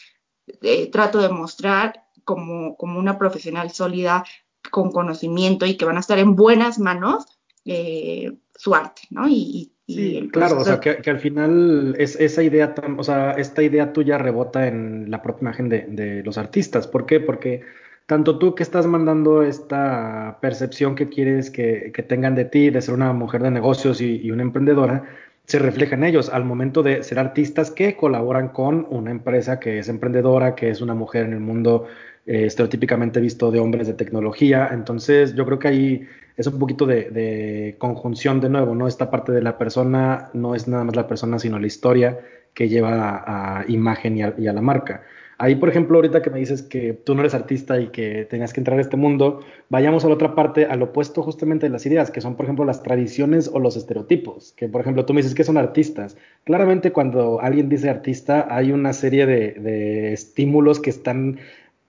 eh, 0.63 0.91
trato 0.91 1.21
de 1.21 1.29
mostrar 1.29 2.05
como, 2.25 2.77
como 2.77 2.99
una 2.99 3.19
profesional 3.19 3.71
sólida 3.73 4.25
con 4.71 4.93
conocimiento 4.93 5.67
y 5.67 5.77
que 5.77 5.85
van 5.85 5.97
a 5.97 6.01
estar 6.01 6.19
en 6.19 6.37
buenas 6.37 6.79
manos 6.79 7.27
eh, 7.65 8.33
su 8.55 8.75
arte, 8.75 9.03
¿no? 9.11 9.29
Y, 9.29 9.73
sí, 9.87 10.29
claro, 10.33 10.61
o 10.61 10.65
sea, 10.65 10.81
que, 10.81 11.11
al 11.11 11.19
final 11.19 11.95
es 11.99 12.17
esa 12.17 12.43
idea, 12.43 12.75
o 12.97 13.05
sea, 13.05 13.33
esta 13.33 13.63
idea 13.63 13.93
tuya 13.93 14.19
rebota 14.19 14.67
en 14.69 15.11
la 15.11 15.23
propia 15.23 15.43
imagen 15.43 15.69
de, 15.69 16.23
los 16.25 16.39
artistas. 16.39 16.87
¿Por 16.87 17.07
qué? 17.07 17.19
Porque 17.21 17.63
tanto 18.07 18.39
tú 18.39 18.55
que 18.55 18.63
estás 18.63 18.87
mandando 18.87 19.43
esta 19.43 20.39
percepción 20.41 20.95
que 20.95 21.09
quieres 21.09 21.51
que, 21.51 21.93
tengan 22.09 22.35
de 22.35 22.45
ti, 22.45 22.71
de 22.71 22.83
ser 22.83 22.95
una 22.95 23.13
mujer 23.13 23.43
de 23.43 23.51
negocios 23.51 24.01
y, 24.01 24.31
una 24.31 24.43
emprendedora, 24.43 25.05
se 25.47 25.59
refleja 25.59 25.97
en 25.97 26.05
ellos 26.05 26.29
al 26.29 26.45
momento 26.45 26.83
de 26.83 27.03
ser 27.03 27.19
artistas 27.19 27.71
que 27.71 27.97
colaboran 27.97 28.49
con 28.49 28.87
una 28.91 29.11
empresa 29.11 29.59
que 29.59 29.79
es 29.79 29.89
emprendedora, 29.89 30.55
que 30.55 30.71
es 30.71 30.81
una 30.81 30.95
mujer 30.95 31.25
en 31.27 31.33
el 31.33 31.41
mundo 31.41 31.87
eh, 32.27 32.47
estereotípicamente 32.47 33.21
visto 33.21 33.51
de 33.51 33.59
hombres 33.59 33.87
de 33.87 33.95
tecnología. 33.95 34.71
Entonces, 34.73 35.35
yo 35.35 35.45
creo 35.45 35.59
que 35.59 35.69
ahí 35.69 36.09
es 36.37 36.47
un 36.47 36.59
poquito 36.59 36.87
de, 36.87 37.75
conjunción 37.79 38.41
de 38.41 38.49
nuevo, 38.49 38.75
¿no? 38.75 38.87
Esta 38.87 39.11
parte 39.11 39.33
de 39.33 39.43
la 39.43 39.59
persona 39.59 40.31
no 40.33 40.55
es 40.55 40.69
nada 40.69 40.85
más 40.85 40.97
la 40.97 41.07
persona, 41.07 41.39
sino 41.39 41.59
la 41.59 41.67
historia 41.67 42.19
que 42.55 42.69
lleva 42.69 43.25
a, 43.27 43.65
imagen 43.69 44.17
y 44.17 44.23
a, 44.23 44.53
la 44.53 44.63
marca. 44.63 45.03
Ahí, 45.43 45.57
por 45.57 45.69
ejemplo, 45.69 45.99
ahorita 45.99 46.23
que 46.23 46.31
me 46.31 46.39
dices 46.39 46.63
que 46.63 46.93
tú 46.93 47.17
no 47.17 47.21
eres 47.23 47.35
artista 47.35 47.81
y 47.81 47.89
que 47.89 48.29
tengas 48.31 48.53
que 48.53 48.61
entrar 48.61 48.79
a 48.79 48.81
este 48.81 48.97
mundo, 48.97 49.41
vayamos 49.71 50.05
a 50.05 50.09
la 50.09 50.15
otra 50.15 50.37
parte, 50.37 50.67
al 50.67 50.81
opuesto 50.83 51.21
justamente 51.21 51.67
de 51.67 51.71
las 51.71 51.85
ideas, 51.85 52.13
que 52.13 52.21
son, 52.21 52.37
por 52.37 52.47
ejemplo, 52.47 52.65
las 52.65 52.85
tradiciones 52.85 53.51
o 53.53 53.59
los 53.59 53.77
estereotipos. 53.77 54.53
Que, 54.57 54.69
por 54.69 54.83
ejemplo, 54.83 55.05
tú 55.05 55.15
me 55.15 55.21
dices 55.21 55.35
que 55.35 55.43
son 55.43 55.57
artistas. 55.57 56.17
Claramente, 56.45 56.93
cuando 56.93 57.41
alguien 57.41 57.69
dice 57.69 57.91
artista, 57.91 58.47
hay 58.55 58.71
una 58.71 58.93
serie 58.93 59.27
de 59.27 60.13
estímulos 60.13 60.79
que 60.79 60.91
están 60.91 61.41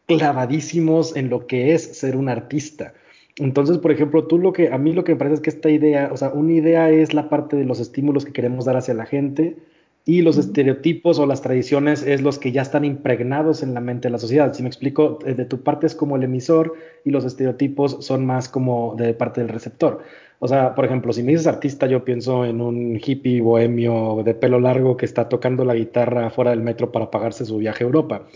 clavadísimos 0.07 1.15
en 1.15 1.29
lo 1.29 1.45
que 1.45 1.75
es 1.75 1.83
ser 1.95 2.15
un 2.15 2.29
artista. 2.29 2.95
Entonces, 3.35 3.77
por 3.77 3.91
ejemplo, 3.91 4.25
tú 4.25 4.39
lo 4.39 4.51
que, 4.51 4.69
a 4.69 4.79
mí 4.79 4.93
lo 4.93 5.03
que 5.03 5.11
me 5.11 5.19
parece 5.19 5.35
es 5.35 5.41
que 5.41 5.51
esta 5.51 5.69
idea, 5.69 6.09
o 6.11 6.17
sea, 6.17 6.29
una 6.29 6.53
idea 6.53 6.89
es 6.89 7.13
la 7.13 7.29
parte 7.29 7.55
de 7.55 7.65
los 7.65 7.79
estímulos 7.79 8.25
que 8.25 8.33
queremos 8.33 8.65
dar 8.65 8.77
hacia 8.77 8.95
la 8.95 9.05
gente 9.05 9.57
y 10.05 10.21
los 10.21 10.37
estereotipos 10.37 11.17
o 11.17 11.25
las 11.25 11.41
tradiciones 11.41 12.03
es 12.03 12.21
los 12.21 12.37
que 12.37 12.51
ya 12.51 12.61
están 12.61 12.83
impregnados 12.83 13.63
en 13.63 13.73
la 13.73 13.79
mente 13.79 14.09
de 14.09 14.11
la 14.11 14.19
sociedad. 14.19 14.53
Si 14.53 14.61
me 14.61 14.67
explico, 14.67 15.19
eh, 15.25 15.33
de 15.33 15.45
tu 15.45 15.63
parte 15.63 15.87
es 15.87 15.95
como 15.95 16.17
el 16.17 16.23
emisor 16.23 16.73
y 17.05 17.11
los 17.11 17.23
estereotipos 17.23 17.97
son 18.01 18.25
más 18.25 18.49
como 18.49 18.95
de 18.97 19.13
parte 19.13 19.39
del 19.41 19.49
receptor. 19.49 20.01
O 20.39 20.47
sea, 20.49 20.75
por 20.75 20.83
ejemplo, 20.83 21.13
si 21.13 21.23
me 21.23 21.31
dices 21.31 21.47
artista, 21.47 21.87
yo 21.87 22.03
pienso 22.03 22.43
en 22.43 22.59
un 22.59 22.99
hippie 23.01 23.39
bohemio 23.39 24.23
de 24.25 24.33
pelo 24.33 24.59
largo 24.59 24.97
que 24.97 25.05
está 25.05 25.29
tocando 25.29 25.63
la 25.63 25.75
guitarra 25.75 26.29
fuera 26.31 26.51
del 26.51 26.59
metro 26.59 26.91
para 26.91 27.09
pagarse 27.09 27.45
su 27.45 27.57
viaje 27.57 27.85
a 27.85 27.87
Europa. 27.87 28.27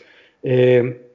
Eh, 0.44 1.07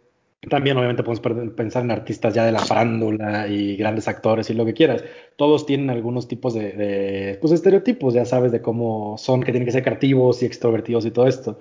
también 0.48 0.76
obviamente 0.76 1.05
podemos 1.05 1.52
pensar 1.52 1.85
en 1.85 1.92
artistas 1.92 2.35
ya 2.35 2.44
de 2.44 2.52
la 2.52 2.59
farándula 2.59 3.46
y 3.46 3.76
grandes 3.76 4.09
actores 4.09 4.50
y 4.50 4.55
lo 4.55 4.64
que 4.64 4.74
quieras. 4.74 5.05
Todos 5.37 5.66
tienen 5.66 5.90
algunos 5.90 6.26
tipos 6.26 6.55
de, 6.55 7.38
pues, 7.40 7.52
estereotipos, 7.52 8.14
ya 8.14 8.24
sabes, 8.24 8.50
de 8.50 8.61
cómo 8.61 9.16
son, 9.18 9.42
que 9.42 9.52
tienen 9.52 9.66
que 9.66 9.72
ser 9.72 9.85
creativos 9.85 10.42
y 10.42 10.46
extrovertidos 10.46 11.07
y 11.07 11.12
todo 11.12 11.28
esto. 11.28 11.61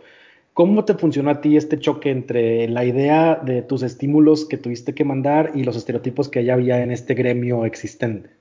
¿Cómo 0.53 0.83
te 0.83 0.95
funcionó 0.95 1.29
a 1.29 1.41
ti 1.41 1.55
este 1.55 1.79
choque 1.79 2.09
entre 2.09 2.67
la 2.67 2.83
idea 2.83 3.35
de 3.35 3.61
tus 3.61 3.83
estímulos 3.83 4.45
que 4.45 4.57
tuviste 4.57 4.93
que 4.93 5.05
mandar 5.05 5.51
y 5.55 5.63
los 5.63 5.77
estereotipos 5.77 6.27
que 6.27 6.43
ya 6.43 6.55
había 6.55 6.81
en 6.81 6.91
este 6.91 7.13
gremio 7.13 7.65
existente? 7.65 8.31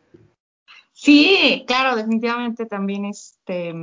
Sí, 0.92 1.64
claro, 1.66 1.96
definitivamente 1.96 2.66
también 2.66 3.04
este 3.04 3.74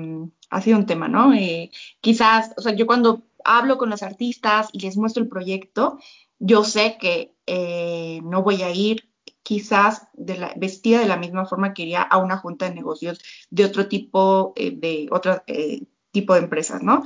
ha 0.50 0.62
sido 0.62 0.78
un 0.78 0.86
tema, 0.86 1.08
¿no? 1.08 1.34
Eh, 1.34 1.72
quizás, 2.02 2.54
o 2.58 2.62
sea, 2.62 2.76
yo 2.76 2.86
cuando 2.86 3.24
hablo 3.44 3.78
con 3.78 3.90
los 3.90 4.04
artistas 4.04 4.70
y 4.74 4.80
les 4.80 4.98
muestro 4.98 5.24
el 5.24 5.30
proyecto, 5.30 6.00
yo 6.40 6.64
sé 6.64 6.98
que 7.00 7.36
eh, 7.46 8.20
no 8.24 8.44
voy 8.44 8.62
a 8.62 8.72
ir 8.72 9.10
quizás 9.44 10.08
de 10.14 10.38
la, 10.38 10.54
vestida 10.58 11.00
de 11.00 11.08
la 11.08 11.18
misma 11.18 11.46
forma 11.46 11.74
que 11.74 11.84
iría 11.84 12.02
a 12.02 12.18
una 12.18 12.38
junta 12.38 12.68
de 12.68 12.76
negocios 12.76 13.20
de 13.50 13.66
otro 13.66 13.88
tipo, 13.88 14.54
eh, 14.56 14.72
de 14.72 15.08
otro 15.12 15.42
eh, 15.48 15.84
tipo 16.12 16.34
de 16.34 16.42
empresas, 16.42 16.84
¿no? 16.84 17.04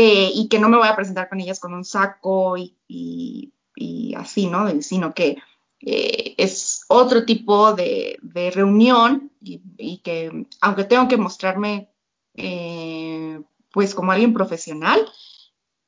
y 0.00 0.46
que 0.48 0.60
no 0.60 0.68
me 0.68 0.76
voy 0.76 0.86
a 0.86 0.94
presentar 0.94 1.28
con 1.28 1.40
ellas 1.40 1.58
con 1.58 1.74
un 1.74 1.84
saco 1.84 2.56
y, 2.56 3.52
así, 4.16 4.46
¿no? 4.46 4.80
Sino 4.80 5.12
que 5.12 5.38
es 5.80 6.84
otro 6.86 7.24
tipo 7.24 7.72
de, 7.72 8.16
reunión 8.54 9.32
y, 9.40 9.98
que 10.04 10.46
aunque 10.60 10.84
tengo 10.84 11.08
que 11.08 11.16
mostrarme 11.16 11.90
pues 13.72 13.92
como 13.96 14.12
alguien 14.12 14.34
profesional, 14.34 15.04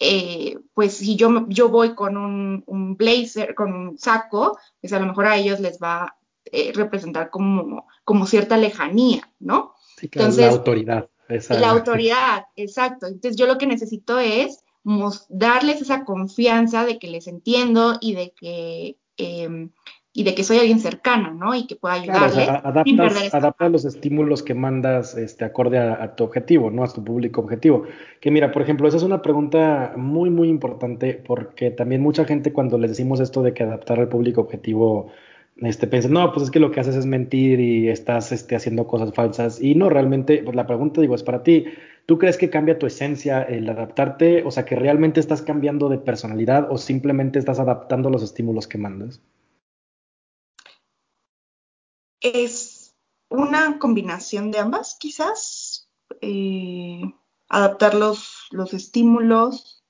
eh, 0.03 0.59
pues 0.73 0.95
si 0.95 1.15
yo, 1.15 1.47
yo 1.49 1.69
voy 1.69 1.95
con 1.95 2.17
un, 2.17 2.97
blazer, 2.97 3.55
con 3.55 3.73
un 3.73 3.99
saco, 3.99 4.59
pues 4.81 4.95
a 4.95 4.99
lo 4.99 5.07
mejor 5.07 5.27
a 5.27 5.37
ellos 5.37 5.61
les 5.61 5.79
va 5.79 6.05
a 6.05 6.17
eh, 6.47 6.73
representar 6.75 7.29
como, 7.29 7.87
como 8.03 8.27
cierta 8.27 8.57
lejanía, 8.57 9.31
¿no? 9.39 9.75
Sí, 9.99 10.09
claro, 10.09 10.35
la 10.35 10.49
autoridad. 10.49 11.11
La 11.51 11.71
autoridad, 11.71 12.47
exacto. 12.57 13.07
Entonces 13.07 13.37
yo 13.37 13.47
lo 13.47 13.59
que 13.59 13.67
necesito 13.67 14.19
es 14.19 14.65
darles 15.29 15.83
esa 15.83 16.05
confianza 16.05 16.85
de 16.87 16.99
que 16.99 17.07
les 17.07 17.27
entiendo 17.27 17.99
y 18.01 18.15
de 18.15 18.33
que 18.33 18.97
em, 19.19 19.71
y 20.13 20.25
de 20.25 20.35
que 20.35 20.43
soy 20.43 20.59
alguien 20.59 20.81
cercana, 20.81 21.31
¿no? 21.31 21.55
Y 21.55 21.67
que 21.67 21.77
pueda 21.77 21.95
ayudarles. 21.95 22.49
adaptas, 23.33 23.71
los 23.71 23.85
estímulos 23.85 24.43
que 24.43 24.55
mandas 24.55 25.17
este, 25.17 25.45
acorde 25.45 25.79
a, 25.79 26.17
tu 26.17 26.25
objetivo, 26.25 26.71
¿no? 26.71 26.83
A 26.83 26.93
tu 26.93 27.05
público 27.05 27.41
objetivo. 27.41 27.85
Que 28.21 28.33
mira, 28.33 28.51
por 28.51 28.63
ejemplo, 28.63 28.89
esa 28.89 28.97
es 28.97 29.05
una 29.05 29.23
pregunta 29.23 29.93
muy, 29.97 30.31
muy 30.31 30.49
importante 30.49 31.15
porque 31.15 31.71
también 31.71 32.03
mucha 32.03 32.25
gente 32.25 32.53
cuando 32.53 32.77
les 32.77 32.91
decimos 32.91 33.21
esto 33.21 33.43
de 33.43 33.55
que 33.55 33.63
adaptar 33.63 34.01
al 34.01 34.09
público 34.09 34.41
objetivo, 34.41 35.13
este, 35.59 35.87
piensa, 35.87 36.09
no, 36.09 36.33
pues 36.33 36.45
es 36.45 36.51
que 36.51 36.59
lo 36.59 36.73
que 36.73 36.81
haces 36.81 36.97
es 36.97 37.07
mentir 37.07 37.61
y 37.61 37.89
estás 37.89 38.33
este, 38.33 38.57
haciendo 38.57 38.89
cosas 38.89 39.15
falsas. 39.15 39.63
Y 39.63 39.77
no, 39.77 39.91
realmente, 39.91 40.43
pues 40.43 40.57
la 40.57 40.67
pregunta, 40.67 41.01
digo, 41.01 41.15
es 41.15 41.23
para 41.23 41.45
ti. 41.45 41.67
¿Tú 42.07 42.19
crees 42.19 42.37
que 42.37 42.51
cambia 42.51 42.81
tu 42.81 42.87
esencia 42.87 43.43
el 43.43 43.69
adaptarte? 43.69 44.43
O 44.45 44.51
sea, 44.51 44.65
que 44.65 44.75
realmente 44.75 45.21
estás 45.21 45.43
cambiando 45.43 45.89
de 45.89 45.99
personalidad 45.99 46.67
o 46.69 46.79
simplemente 46.79 47.39
estás 47.39 47.61
adaptando 47.61 48.11
los 48.11 48.25
estímulos 48.25 48.67
que 48.67 48.79
mandas? 48.79 49.21
Es 52.21 52.95
una 53.29 53.79
combinación 53.79 54.51
de 54.51 54.59
ambas, 54.59 54.97
quizás, 54.99 55.89
eh, 56.21 57.03
adaptar 57.49 57.95
los, 57.95 58.49
los 58.51 58.75
estímulos. 58.75 59.85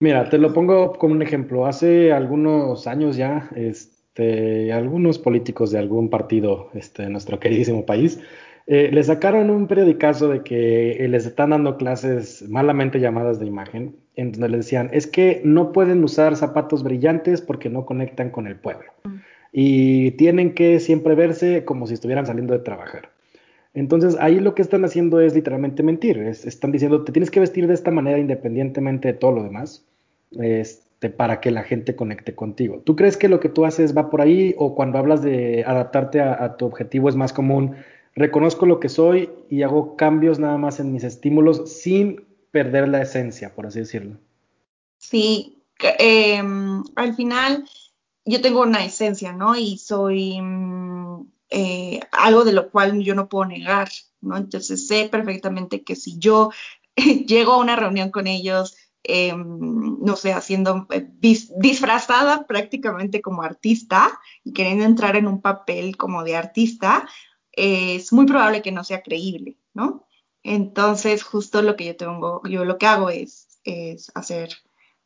Mira, 0.00 0.28
te 0.30 0.38
lo 0.38 0.52
pongo 0.52 0.92
como 0.94 1.14
un 1.14 1.22
ejemplo. 1.22 1.66
Hace 1.66 2.12
algunos 2.12 2.86
años 2.86 3.16
ya, 3.16 3.50
este, 3.54 4.72
algunos 4.72 5.18
políticos 5.18 5.70
de 5.70 5.78
algún 5.78 6.08
partido 6.08 6.70
este, 6.74 7.02
de 7.02 7.10
nuestro 7.10 7.38
queridísimo 7.38 7.84
país 7.84 8.20
eh, 8.66 8.90
le 8.92 9.02
sacaron 9.02 9.50
un 9.50 9.66
periodicazo 9.66 10.28
de 10.28 10.42
que 10.42 11.06
les 11.08 11.26
están 11.26 11.50
dando 11.50 11.76
clases 11.76 12.48
malamente 12.48 13.00
llamadas 13.00 13.40
de 13.40 13.46
imagen, 13.46 13.96
en 14.14 14.32
donde 14.32 14.48
le 14.48 14.56
decían, 14.58 14.90
es 14.92 15.06
que 15.06 15.42
no 15.44 15.72
pueden 15.72 16.04
usar 16.04 16.36
zapatos 16.36 16.82
brillantes 16.82 17.40
porque 17.40 17.68
no 17.68 17.84
conectan 17.84 18.30
con 18.30 18.46
el 18.46 18.56
pueblo. 18.56 18.92
Mm 19.04 19.18
y 19.52 20.12
tienen 20.12 20.54
que 20.54 20.80
siempre 20.80 21.14
verse 21.14 21.64
como 21.64 21.86
si 21.86 21.94
estuvieran 21.94 22.26
saliendo 22.26 22.52
de 22.52 22.60
trabajar. 22.60 23.10
Entonces 23.74 24.16
ahí 24.20 24.40
lo 24.40 24.54
que 24.54 24.62
están 24.62 24.84
haciendo 24.84 25.20
es 25.20 25.34
literalmente 25.34 25.82
mentir. 25.82 26.18
están 26.18 26.72
diciendo, 26.72 27.04
te 27.04 27.12
tienes 27.12 27.30
que 27.30 27.40
vestir 27.40 27.66
de 27.66 27.74
esta 27.74 27.90
manera 27.90 28.18
independientemente 28.18 29.08
de 29.08 29.14
todo 29.14 29.32
lo 29.32 29.42
demás, 29.44 29.84
este, 30.32 31.10
para 31.10 31.40
que 31.40 31.50
la 31.50 31.62
gente 31.62 31.94
conecte 31.94 32.34
contigo. 32.34 32.82
¿Tú 32.84 32.96
crees 32.96 33.16
que 33.16 33.28
lo 33.28 33.40
que 33.40 33.48
tú 33.48 33.64
haces 33.64 33.96
va 33.96 34.10
por 34.10 34.20
ahí 34.20 34.54
o 34.58 34.74
cuando 34.74 34.98
hablas 34.98 35.22
de 35.22 35.64
adaptarte 35.64 36.20
a, 36.20 36.56
tu 36.56 36.66
objetivo 36.66 37.08
es 37.08 37.16
más 37.16 37.32
común? 37.32 37.76
Reconozco 38.16 38.66
lo 38.66 38.80
que 38.80 38.88
soy 38.88 39.30
y 39.48 39.62
hago 39.62 39.96
cambios 39.96 40.40
nada 40.40 40.58
más 40.58 40.80
en 40.80 40.92
mis 40.92 41.04
estímulos 41.04 41.72
sin 41.72 42.24
perder 42.50 42.88
la 42.88 43.02
esencia, 43.02 43.54
por 43.54 43.66
así 43.66 43.78
decirlo. 43.78 44.16
Sí, 44.98 45.62
em, 45.98 46.82
al 46.96 47.14
final 47.14 47.64
yo 48.30 48.40
tengo 48.40 48.62
una 48.62 48.84
esencia, 48.84 49.32
¿no? 49.32 49.56
Y 49.56 49.78
soy, 49.78 50.40
mm, 50.40 51.26
eh, 51.50 52.00
algo 52.12 52.44
de 52.44 52.52
lo 52.52 52.70
cual 52.70 53.00
yo 53.02 53.14
no 53.14 53.28
puedo 53.28 53.46
negar, 53.46 53.88
¿no? 54.20 54.36
Entonces 54.36 54.86
sé 54.86 55.08
perfectamente 55.10 55.82
que 55.82 55.96
si 55.96 56.18
yo 56.18 56.50
llego 57.26 57.52
a 57.54 57.58
una 57.58 57.76
reunión 57.76 58.10
con 58.10 58.26
ellos, 58.26 58.76
em, 59.02 59.98
no 60.00 60.16
sé, 60.16 60.32
haciendo 60.32 60.86
eh, 60.90 61.08
disfrazada 61.20 62.46
prácticamente 62.46 63.22
como 63.22 63.42
artista 63.42 64.20
y 64.44 64.52
queriendo 64.52 64.84
entrar 64.84 65.16
en 65.16 65.26
un 65.26 65.40
papel 65.40 65.96
como 65.96 66.22
de 66.24 66.36
artista, 66.36 67.08
es 67.52 68.12
muy 68.12 68.26
probable 68.26 68.62
que 68.62 68.72
no 68.72 68.84
sea 68.84 69.02
creíble, 69.02 69.58
¿no? 69.74 70.06
Entonces, 70.42 71.22
justo 71.22 71.62
lo 71.62 71.76
que 71.76 71.86
yo 71.86 71.96
tengo, 71.96 72.42
yo 72.48 72.64
lo 72.64 72.78
que 72.78 72.86
hago 72.86 73.10
es, 73.10 73.60
es 73.64 74.10
hacer, 74.14 74.50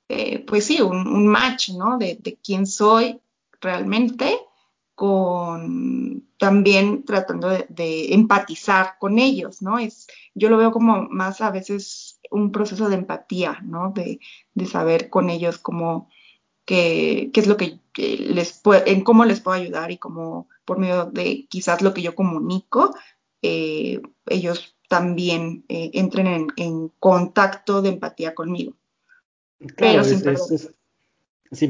eh, 0.09 0.41
pues 0.41 0.67
sí, 0.67 0.81
un, 0.81 1.27
match. 1.27 1.71
De, 1.99 2.39
quién 2.43 2.67
soy 2.67 3.21
realmente, 3.61 4.39
con 4.95 6.29
también 6.39 7.05
tratando 7.05 7.49
de, 7.49 8.15
empatizar 8.15 8.97
con 8.99 9.19
ellos, 9.19 9.63
¿no? 9.63 9.79
Es, 9.79 10.07
yo 10.35 10.51
lo 10.51 10.59
veo 10.59 10.73
como 10.73 11.09
más 11.09 11.41
a 11.41 11.51
veces 11.51 12.21
un 12.31 12.53
proceso 12.53 12.89
de 12.89 12.97
empatía, 12.97 13.61
¿no? 13.65 13.93
De, 13.93 14.21
de 14.55 14.67
saber 14.67 15.11
con 15.11 15.31
ellos 15.31 15.59
cómo, 15.59 16.09
qué, 16.65 17.31
qué 17.33 17.41
es 17.41 17.47
lo 17.47 17.57
que 17.57 17.81
les 17.97 18.53
puede, 18.53 18.91
en 18.91 19.03
cómo 19.03 19.25
les 19.25 19.41
puedo 19.41 19.57
ayudar 19.57 19.91
y 19.91 19.99
cómo 19.99 20.49
por 20.65 20.79
medio 20.79 21.07
de 21.07 21.47
quizás 21.49 21.83
lo 21.83 21.95
que 21.95 22.03
yo 22.03 22.15
comunico, 22.15 22.95
eh, 23.43 24.01
ellos 24.27 24.77
también 24.89 25.65
eh, 25.69 25.91
entren 25.95 26.49
en, 26.57 26.89
contacto 26.99 27.83
de 27.83 27.91
empatía 27.91 28.35
conmigo. 28.35 28.75
Claro, 29.77 30.05
sin, 30.05 30.21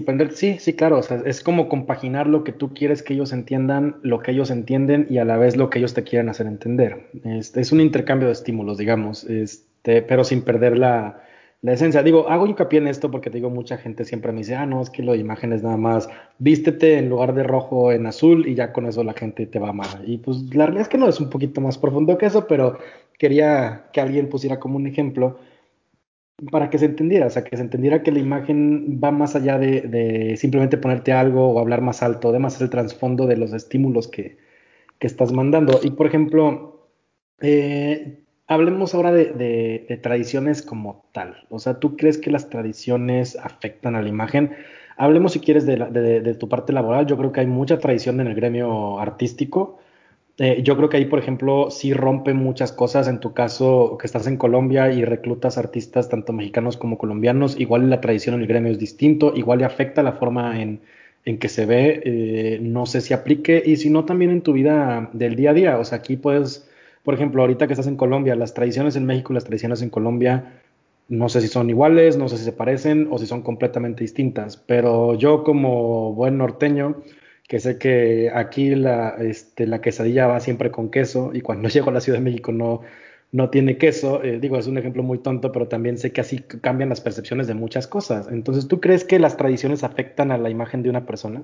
perder. 0.05 0.33
sí, 0.33 0.57
sí, 0.59 0.75
claro, 0.75 0.99
o 0.99 1.03
sea, 1.03 1.23
es 1.25 1.43
como 1.43 1.69
compaginar 1.69 2.27
lo 2.27 2.43
que 2.43 2.53
tú 2.53 2.75
quieres 2.75 3.03
que 3.03 3.15
ellos 3.15 3.33
entiendan, 3.33 3.97
lo 4.03 4.21
que 4.21 4.33
ellos 4.33 4.51
entienden 4.51 5.07
y 5.11 5.19
a 5.19 5.25
la 5.25 5.37
vez 5.37 5.57
lo 5.57 5.71
que 5.71 5.79
ellos 5.79 5.95
te 5.95 6.03
quieren 6.03 6.29
hacer 6.29 6.47
entender. 6.47 7.11
Este, 7.25 7.61
es 7.61 7.73
un 7.73 7.81
intercambio 7.81 8.29
de 8.29 8.33
estímulos, 8.33 8.79
digamos, 8.79 9.25
este, 9.25 10.03
pero 10.03 10.25
sin 10.25 10.43
perder 10.43 10.79
la, 10.79 11.25
la 11.65 11.73
esencia. 11.73 12.03
Digo, 12.03 12.29
hago 12.29 12.47
hincapié 12.47 12.79
en 12.79 12.89
esto 12.89 13.11
porque 13.11 13.31
te 13.31 13.39
digo, 13.39 13.49
mucha 13.49 13.79
gente 13.79 14.05
siempre 14.05 14.33
me 14.33 14.41
dice, 14.41 14.55
ah, 14.55 14.67
no, 14.67 14.83
es 14.83 14.91
que 14.91 15.03
lo 15.03 15.13
de 15.13 15.19
imágenes 15.19 15.63
nada 15.63 15.79
más, 15.79 16.11
vístete 16.39 16.99
en 16.99 17.09
lugar 17.09 17.35
de 17.35 17.43
rojo 17.43 17.91
en 17.91 18.07
azul 18.07 18.47
y 18.47 18.55
ya 18.55 18.71
con 18.71 18.85
eso 18.85 19.03
la 19.03 19.15
gente 19.15 19.47
te 19.47 19.59
va 19.59 19.69
a 19.69 19.71
amar. 19.71 20.03
Y 20.07 20.19
pues 20.19 20.43
la 20.55 20.67
realidad 20.67 20.83
es 20.83 20.89
que 20.91 20.99
no 20.99 21.09
es 21.09 21.21
un 21.21 21.31
poquito 21.31 21.63
más 21.63 21.79
profundo 21.79 22.19
que 22.19 22.27
eso, 22.27 22.47
pero 22.47 22.79
quería 23.19 23.87
que 23.95 24.03
alguien 24.03 24.29
pusiera 24.29 24.61
como 24.61 24.77
un 24.77 24.87
ejemplo 24.87 25.39
para 26.51 26.71
que 26.71 26.79
se 26.79 26.87
entendiera, 26.87 27.27
o 27.27 27.31
sea, 27.31 27.45
que 27.45 27.57
se 27.57 27.63
entendiera 27.63 28.03
que 28.03 28.13
la 28.13 28.19
imagen 28.19 29.01
va 29.03 29.11
más 29.11 29.37
allá 29.37 29.59
de, 29.59 30.35
simplemente 30.37 30.79
ponerte 30.79 31.13
algo 31.13 31.49
o 31.49 31.61
hablar 31.61 31.81
más 31.81 32.03
alto, 32.03 32.31
además 32.31 32.57
es 32.57 32.63
el 32.63 32.71
trasfondo 32.71 33.27
de 33.27 33.37
los 33.37 33.53
estímulos 33.53 34.09
que, 34.09 34.39
que 34.99 35.07
estás 35.07 35.33
mandando. 35.33 35.81
Y 35.83 35.91
por 35.91 36.07
ejemplo, 36.07 36.89
eh, 37.41 38.25
hablemos 38.47 38.95
ahora 38.95 39.13
de, 39.13 40.01
tradiciones 40.03 40.63
como 40.63 41.05
tal. 41.13 41.47
O 41.51 41.59
sea, 41.59 41.79
¿tú 41.79 41.97
crees 41.97 42.19
que 42.19 42.31
las 42.31 42.51
tradiciones 42.51 43.37
afectan 43.37 43.97
a 43.97 44.03
la 44.03 44.09
imagen? 44.09 44.53
Hablemos 44.97 45.33
si 45.33 45.41
quieres 45.41 45.67
de, 45.67 46.37
tu 46.39 46.49
parte 46.49 46.73
laboral. 46.73 47.07
Yo 47.07 47.17
creo 47.17 47.33
que 47.33 47.41
hay 47.41 47.47
mucha 47.47 47.79
tradición 47.79 48.21
en 48.21 48.29
el 48.29 48.35
gremio 48.35 48.99
artístico. 48.99 49.79
Eh, 50.39 50.63
yo 50.65 50.77
creo 50.77 50.89
que 50.89 50.97
ahí, 50.97 51.05
por 51.05 51.19
ejemplo, 51.19 51.71
sí 51.71 51.93
rompe 51.93 52.35
muchas 52.35 52.73
cosas. 52.73 53.09
En 53.09 53.21
tu 53.21 53.33
caso, 53.35 53.97
que 54.01 54.07
estás 54.07 54.27
en 54.27 54.37
Colombia 54.37 54.93
y 54.93 55.05
reclutas 55.05 55.59
artistas 55.59 56.09
tanto 56.09 56.33
mexicanos 56.33 56.77
como 56.77 56.99
colombianos, 56.99 57.59
igual 57.59 57.89
la 57.91 58.01
tradición 58.01 58.35
en 58.37 58.43
el 58.43 58.47
gremio 58.47 58.73
es 58.73 58.79
distinto, 58.79 59.33
igual 59.37 59.61
le 59.61 59.65
afecta 59.65 60.03
la 60.03 60.13
forma 60.13 60.61
en, 60.61 60.81
que 61.39 61.49
se 61.49 61.67
ve. 61.67 62.03
Eh, 62.05 62.59
no 62.61 62.87
sé 62.87 63.01
si 63.01 63.15
aplique 63.15 63.63
y 63.65 63.77
si 63.77 63.91
no, 63.91 64.05
también 64.05 64.31
en 64.31 64.43
tu 64.43 64.53
vida 64.53 65.11
del 65.13 65.37
día 65.37 65.51
a 65.51 65.55
día. 65.55 65.79
O 65.79 65.85
sea, 65.85 65.99
aquí 65.99 66.17
puedes 66.17 66.69
por 67.05 67.15
ejemplo, 67.15 67.43
ahorita 67.43 67.67
que 67.67 67.75
estás 67.75 67.87
en 67.87 67.97
Colombia, 67.97 68.35
las 68.35 68.55
tradiciones 68.55 68.97
en 68.97 69.05
México 69.05 69.33
y 69.33 69.35
las 69.35 69.45
tradiciones 69.45 69.83
en 69.83 69.91
Colombia, 69.91 70.63
no 71.09 71.29
sé 71.29 71.43
si 71.43 71.49
son 71.49 71.69
iguales, 71.69 72.17
no 72.17 72.31
sé 72.31 72.39
si 72.39 72.45
se 72.45 72.53
parecen 72.53 73.09
o 73.11 73.19
si 73.19 73.27
son 73.27 73.43
completamente 73.43 74.03
distintas, 74.03 74.57
pero 74.57 75.15
yo 75.15 75.45
como 75.45 76.15
buen 76.15 76.39
norteño, 76.39 77.03
que 77.49 77.61
sé 77.61 77.79
que 77.79 78.31
aquí 78.35 78.75
la, 78.75 79.11
este, 79.19 79.67
la 79.67 79.81
quesadilla 79.81 80.27
va 80.27 80.41
siempre 80.41 80.71
con 80.71 80.91
queso 80.91 81.31
y 81.35 81.41
cuando 81.41 81.69
llego 81.71 81.91
a 81.91 81.93
la 81.93 82.01
Ciudad 82.01 82.19
de 82.19 82.25
México 82.25 82.53
no, 82.53 82.81
no 83.33 83.51
tiene 83.51 83.79
queso, 83.79 84.23
eh, 84.23 84.39
digo, 84.41 84.59
es 84.59 84.67
un 84.67 84.79
ejemplo 84.79 85.03
muy 85.03 85.19
tonto, 85.19 85.53
pero 85.53 85.69
también 85.69 85.99
sé 85.99 86.13
que 86.13 86.21
así 86.21 86.39
cambian 86.41 86.89
las 86.89 87.01
percepciones 87.01 87.47
de 87.47 87.55
muchas 87.55 87.87
cosas. 87.87 88.29
Entonces, 88.31 88.69
¿tú 88.69 88.81
crees 88.81 89.05
que 89.05 89.19
las 89.19 89.37
tradiciones 89.37 89.83
afectan 89.85 90.31
a 90.31 90.39
la 90.39 90.51
imagen 90.51 90.83
de 90.83 90.91
una 90.91 91.05
persona? 91.05 91.43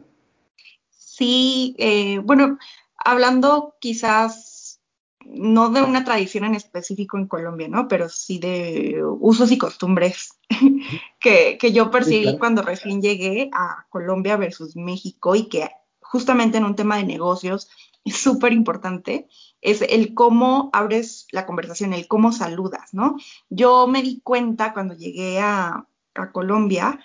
Sí, 0.90 1.74
eh, 1.78 2.18
bueno, 2.18 2.58
hablando 2.96 3.74
quizás 3.80 4.80
no 5.24 5.70
de 5.70 5.82
una 5.82 6.04
tradición 6.04 6.44
en 6.44 6.54
específico 6.54 7.18
en 7.18 7.26
Colombia, 7.26 7.68
¿no? 7.68 7.88
Pero 7.88 8.08
sí 8.08 8.38
de 8.38 9.02
usos 9.04 9.52
y 9.52 9.58
costumbres 9.58 10.38
que, 11.20 11.58
yo 11.72 11.90
percibí 11.90 12.38
cuando 12.38 12.62
recién 12.62 13.02
llegué 13.02 13.50
a 13.52 13.86
Colombia 13.90 14.36
versus 14.36 14.76
México 14.76 15.34
y 15.34 15.48
que 15.48 15.68
justamente 16.10 16.58
en 16.58 16.64
un 16.64 16.74
tema 16.74 16.96
de 16.96 17.04
negocios 17.04 17.70
es 18.04 18.16
súper 18.16 18.52
importante, 18.52 19.28
es 19.60 19.80
el 19.82 20.12
cómo 20.14 20.70
abres 20.72 21.28
la 21.30 21.46
conversación, 21.46 21.92
el 21.92 22.08
cómo 22.08 22.32
saludas, 22.32 22.92
¿no? 22.92 23.16
Yo 23.48 23.86
me 23.86 24.02
di 24.02 24.20
cuenta 24.20 24.72
cuando 24.72 24.94
llegué 24.94 25.40
a, 25.40 25.86
Colombia 26.34 27.00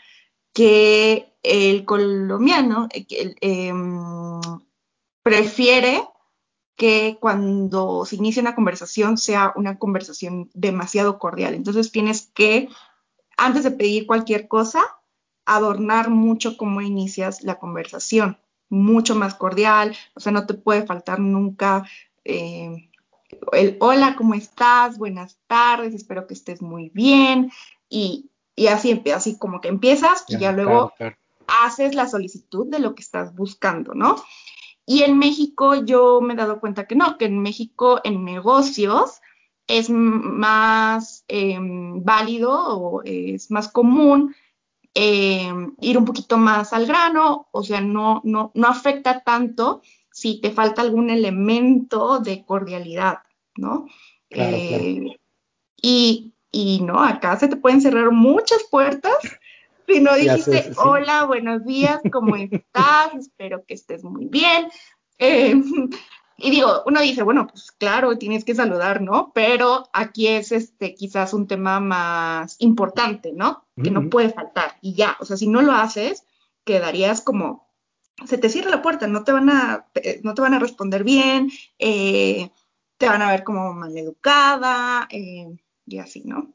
que 0.52 1.32
el 1.42 1.86
colombiano 1.86 2.90
eh, 2.92 3.36
em, 3.40 4.42
prefiere 5.24 6.04
que 6.76 7.18
cuando 7.22 8.04
se 8.04 8.18
inicia 8.18 8.42
una 8.42 8.56
conversación 8.56 9.18
sea 9.18 9.54
una 9.56 9.78
conversación 9.78 10.50
demasiado 10.54 11.18
cordial. 11.18 11.54
Entonces 11.54 11.94
tienes 11.94 12.30
que, 12.34 12.68
antes 13.38 13.64
de 13.64 13.72
pedir 13.72 14.06
cualquier 14.06 14.50
cosa, 14.50 14.84
adornar 15.46 16.10
mucho 16.10 16.58
cómo 16.58 16.82
inicias 16.82 17.42
la 17.44 17.58
conversación, 17.60 18.38
mucho 18.70 19.16
más 19.16 19.36
cordial, 19.36 19.96
o 20.16 20.20
sea, 20.20 20.32
no 20.32 20.46
te 20.46 20.54
puede 20.54 20.86
faltar 20.86 21.20
nunca 21.20 21.88
eh, 22.24 22.90
el 23.52 23.78
hola, 23.80 24.16
¿cómo 24.18 24.34
estás? 24.34 24.98
Buenas 24.98 25.38
tardes, 25.48 25.94
espero 25.94 26.28
que 26.28 26.34
estés 26.34 26.62
muy 26.62 26.90
bien. 26.90 27.52
Y, 27.90 28.30
así, 28.70 29.02
así 29.14 29.38
como 29.38 29.62
que 29.62 29.68
empiezas 29.68 30.26
y 30.28 30.38
ya 30.38 30.52
luego 30.52 30.94
haces 31.48 31.94
la 31.96 32.08
solicitud 32.08 32.68
de 32.68 32.80
lo 32.80 32.96
que 32.96 33.02
estás 33.02 33.36
buscando, 33.36 33.94
¿no? 33.94 34.16
Y 34.86 35.04
en 35.04 35.18
México 35.18 35.76
yo 35.76 36.22
me 36.22 36.34
he 36.34 36.38
dado 36.38 36.60
cuenta 36.60 36.86
que 36.86 36.96
no, 36.96 37.18
que 37.18 37.26
en 37.26 37.40
México 37.40 38.00
en 38.04 38.24
negocios 38.24 39.22
es 39.68 39.90
más 39.90 41.26
em, 41.28 42.04
válido 42.04 42.52
o 42.54 43.02
es 43.04 43.50
más 43.50 43.68
común 43.68 44.36
em, 44.96 45.76
ir 45.82 45.98
un 45.98 46.06
poquito 46.06 46.38
más 46.38 46.74
al 46.74 46.88
grano, 46.88 47.48
o 47.52 47.64
sea, 47.64 47.82
no, 47.82 48.22
no, 48.24 48.52
no 48.56 48.68
afecta 48.68 49.22
tanto 49.22 49.82
si 50.12 50.42
te 50.42 50.52
falta 50.52 50.82
algún 50.82 51.10
elemento 51.10 52.20
de 52.20 52.44
cordialidad, 52.46 53.20
¿no? 53.58 53.86
Eh, 54.30 55.18
y, 55.82 56.34
y 56.52 56.82
no, 56.82 57.04
acá 57.04 57.38
se 57.38 57.48
te 57.48 57.58
pueden 57.58 57.82
cerrar 57.82 58.12
muchas 58.12 58.64
puertas 58.72 59.18
si 59.88 60.00
no 60.00 60.16
dijiste, 60.16 60.72
hola, 60.78 61.26
buenos 61.26 61.66
días, 61.66 62.00
¿cómo 62.12 62.36
estás? 62.52 63.14
Espero 63.16 63.64
que 63.66 63.76
estés 63.76 64.04
muy 64.04 64.26
bien. 64.26 64.68
Eh, 65.20 65.56
y 66.38 66.52
digo, 66.52 66.84
uno 66.86 67.02
dice, 67.02 67.24
bueno, 67.24 67.48
pues 67.48 67.72
claro, 67.72 68.18
tienes 68.18 68.44
que 68.44 68.56
saludar, 68.56 69.02
¿no? 69.02 69.32
Pero 69.34 69.90
aquí 69.94 70.28
es 70.28 70.52
este 70.52 70.94
quizás 70.94 71.34
un 71.34 71.48
tema 71.48 71.80
más 71.80 72.58
importante, 72.60 73.32
¿no? 73.34 73.66
Que 73.82 73.92
no 73.92 74.10
puede 74.10 74.30
faltar. 74.30 74.78
Y 74.82 74.94
ya, 74.94 75.18
o 75.20 75.26
sea, 75.26 75.38
si 75.38 75.48
no 75.48 75.62
lo 75.62 75.72
haces, 75.72 76.24
quedarías 76.64 77.22
como, 77.22 77.70
se 78.26 78.38
te 78.38 78.50
cierra 78.50 78.70
la 78.70 78.82
puerta, 78.82 79.08
no 79.08 79.24
te 79.24 79.32
van 79.32 79.50
a, 79.50 79.88
eh, 79.96 80.20
no 80.24 80.34
te 80.34 80.42
van 80.42 80.54
a 80.54 80.60
responder 80.60 81.04
bien, 81.04 81.50
eh, 81.80 82.50
te 82.98 83.08
van 83.08 83.22
a 83.22 83.32
ver 83.32 83.44
como 83.44 83.74
maleducada, 83.74 85.08
y 85.12 86.00
así, 86.00 86.24
¿no? 86.26 86.54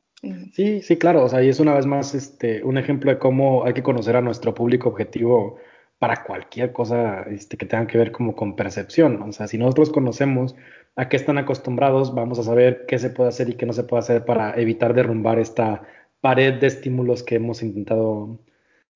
Sí, 0.52 0.82
sí, 0.82 0.98
claro. 0.98 1.24
O 1.24 1.28
sea, 1.28 1.42
y 1.42 1.48
es 1.48 1.60
una 1.60 1.74
vez 1.74 1.86
más 1.86 2.14
este, 2.14 2.62
un 2.62 2.76
ejemplo 2.76 3.10
de 3.10 3.18
cómo 3.18 3.64
hay 3.64 3.72
que 3.72 3.82
conocer 3.82 4.16
a 4.16 4.20
nuestro 4.20 4.54
público 4.54 4.90
objetivo 4.90 5.56
para 6.00 6.24
cualquier 6.24 6.72
cosa 6.72 7.24
este, 7.30 7.58
que 7.58 7.66
tenga 7.66 7.86
que 7.86 7.98
ver 7.98 8.10
como 8.10 8.34
con 8.34 8.56
percepción. 8.56 9.20
O 9.22 9.32
sea, 9.32 9.46
si 9.46 9.58
nosotros 9.58 9.90
conocemos 9.90 10.56
a 10.96 11.10
qué 11.10 11.16
están 11.16 11.36
acostumbrados, 11.36 12.14
vamos 12.14 12.38
a 12.38 12.42
saber 12.42 12.86
qué 12.88 12.98
se 12.98 13.10
puede 13.10 13.28
hacer 13.28 13.50
y 13.50 13.54
qué 13.54 13.66
no 13.66 13.74
se 13.74 13.84
puede 13.84 14.00
hacer 14.00 14.24
para 14.24 14.58
evitar 14.58 14.94
derrumbar 14.94 15.38
esta 15.38 15.82
pared 16.22 16.54
de 16.54 16.68
estímulos 16.68 17.22
que 17.22 17.34
hemos 17.34 17.62
intentado 17.62 18.40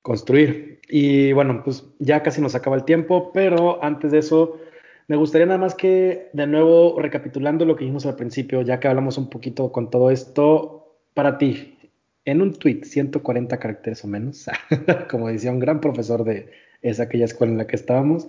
construir. 0.01 0.81
Y 0.89 1.35
bueno, 1.35 1.63
pues 1.63 1.85
ya 1.99 2.23
casi 2.23 2.41
nos 2.41 2.55
acaba 2.55 2.77
el 2.77 2.85
tiempo, 2.85 3.33
pero 3.35 3.85
antes 3.85 4.11
de 4.11 4.21
eso, 4.21 4.59
me 5.07 5.17
gustaría 5.17 5.47
nada 5.47 5.59
más 5.59 5.75
que 5.75 6.31
de 6.33 6.47
nuevo 6.47 6.99
recapitulando 6.99 7.67
lo 7.67 7.77
que 7.77 7.85
dijimos 7.85 8.07
al 8.07 8.17
principio, 8.17 8.63
ya 8.63 8.81
que 8.81 8.89
hablamos 8.89 9.19
un 9.19 9.29
poquito 9.29 9.73
con 9.73 9.91
todo 9.91 10.11
esto, 10.11 10.97
para 11.13 11.37
ti, 11.37 11.77
en 12.25 12.41
un 12.41 12.55
tweet, 12.55 12.85
140 12.85 13.59
caracteres 13.59 14.03
o 14.05 14.09
menos, 14.09 14.47
como 15.11 15.29
decía 15.29 15.53
un 15.53 15.61
gran 15.61 15.83
profesor 15.83 16.25
de 16.25 16.51
esa 16.85 17.05
aquella 17.05 17.25
escuela 17.25 17.53
en 17.53 17.59
la 17.59 17.67
que 17.67 17.77
estábamos, 17.77 18.29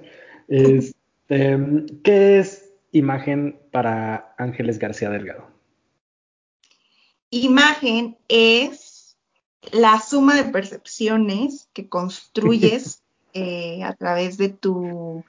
Em, 1.27 1.87
¿Qué 2.03 2.39
es 2.39 2.73
imagen 2.91 3.59
para 3.71 4.35
Ángeles 4.37 4.79
García 4.79 5.09
Delgado? 5.09 5.47
Imagen 7.31 8.17
es 8.27 9.17
la 9.71 9.99
suma 9.99 10.35
de 10.35 10.51
percepciones 10.51 11.67
que 11.73 11.89
construyes 11.89 13.01
eh, 13.33 13.83
a 13.83 13.93
través 13.95 14.37
de 14.37 14.49
tu, 14.49 15.23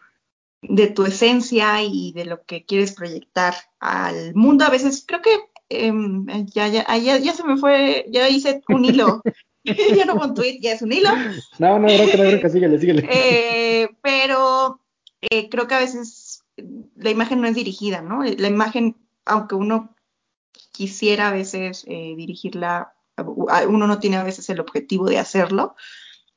de 0.60 0.86
tu 0.88 1.04
esencia 1.04 1.82
y 1.82 2.12
de 2.12 2.26
lo 2.26 2.44
que 2.44 2.64
quieres 2.64 2.92
proyectar 2.92 3.54
al 3.80 4.34
mundo. 4.34 4.64
A 4.64 4.70
veces 4.70 5.02
creo 5.06 5.22
que 5.22 5.30
em, 5.70 6.26
ya, 6.46 6.68
ya, 6.68 6.84
ya, 6.98 7.32
se 7.32 7.44
me 7.44 7.56
fue, 7.56 8.06
ya 8.10 8.28
hice 8.28 8.62
un 8.68 8.84
hilo. 8.84 9.22
ya 9.96 10.04
no 10.04 10.16
con 10.16 10.34
tweet, 10.34 10.60
ya 10.60 10.72
es 10.72 10.82
un 10.82 10.92
hilo. 10.92 11.10
No, 11.58 11.78
no, 11.78 11.86
creo 11.86 12.06
que, 12.06 12.16
no, 12.16 12.24
creo 12.24 12.40
que 12.40 12.50
síguele, 12.50 12.78
síguele. 12.78 13.08
Eh, 13.12 13.88
pero 14.02 14.80
eh, 15.20 15.48
creo 15.48 15.66
que 15.66 15.74
a 15.74 15.80
veces 15.80 16.42
la 16.96 17.10
imagen 17.10 17.40
no 17.40 17.46
es 17.46 17.54
dirigida, 17.54 18.00
¿no? 18.00 18.22
La 18.22 18.48
imagen, 18.48 18.96
aunque 19.24 19.54
uno 19.54 19.94
quisiera 20.72 21.28
a 21.28 21.32
veces 21.32 21.84
eh, 21.86 22.14
dirigirla, 22.16 22.94
uno 23.68 23.86
no 23.86 23.98
tiene 23.98 24.16
a 24.16 24.24
veces 24.24 24.48
el 24.50 24.60
objetivo 24.60 25.08
de 25.08 25.18
hacerlo, 25.18 25.74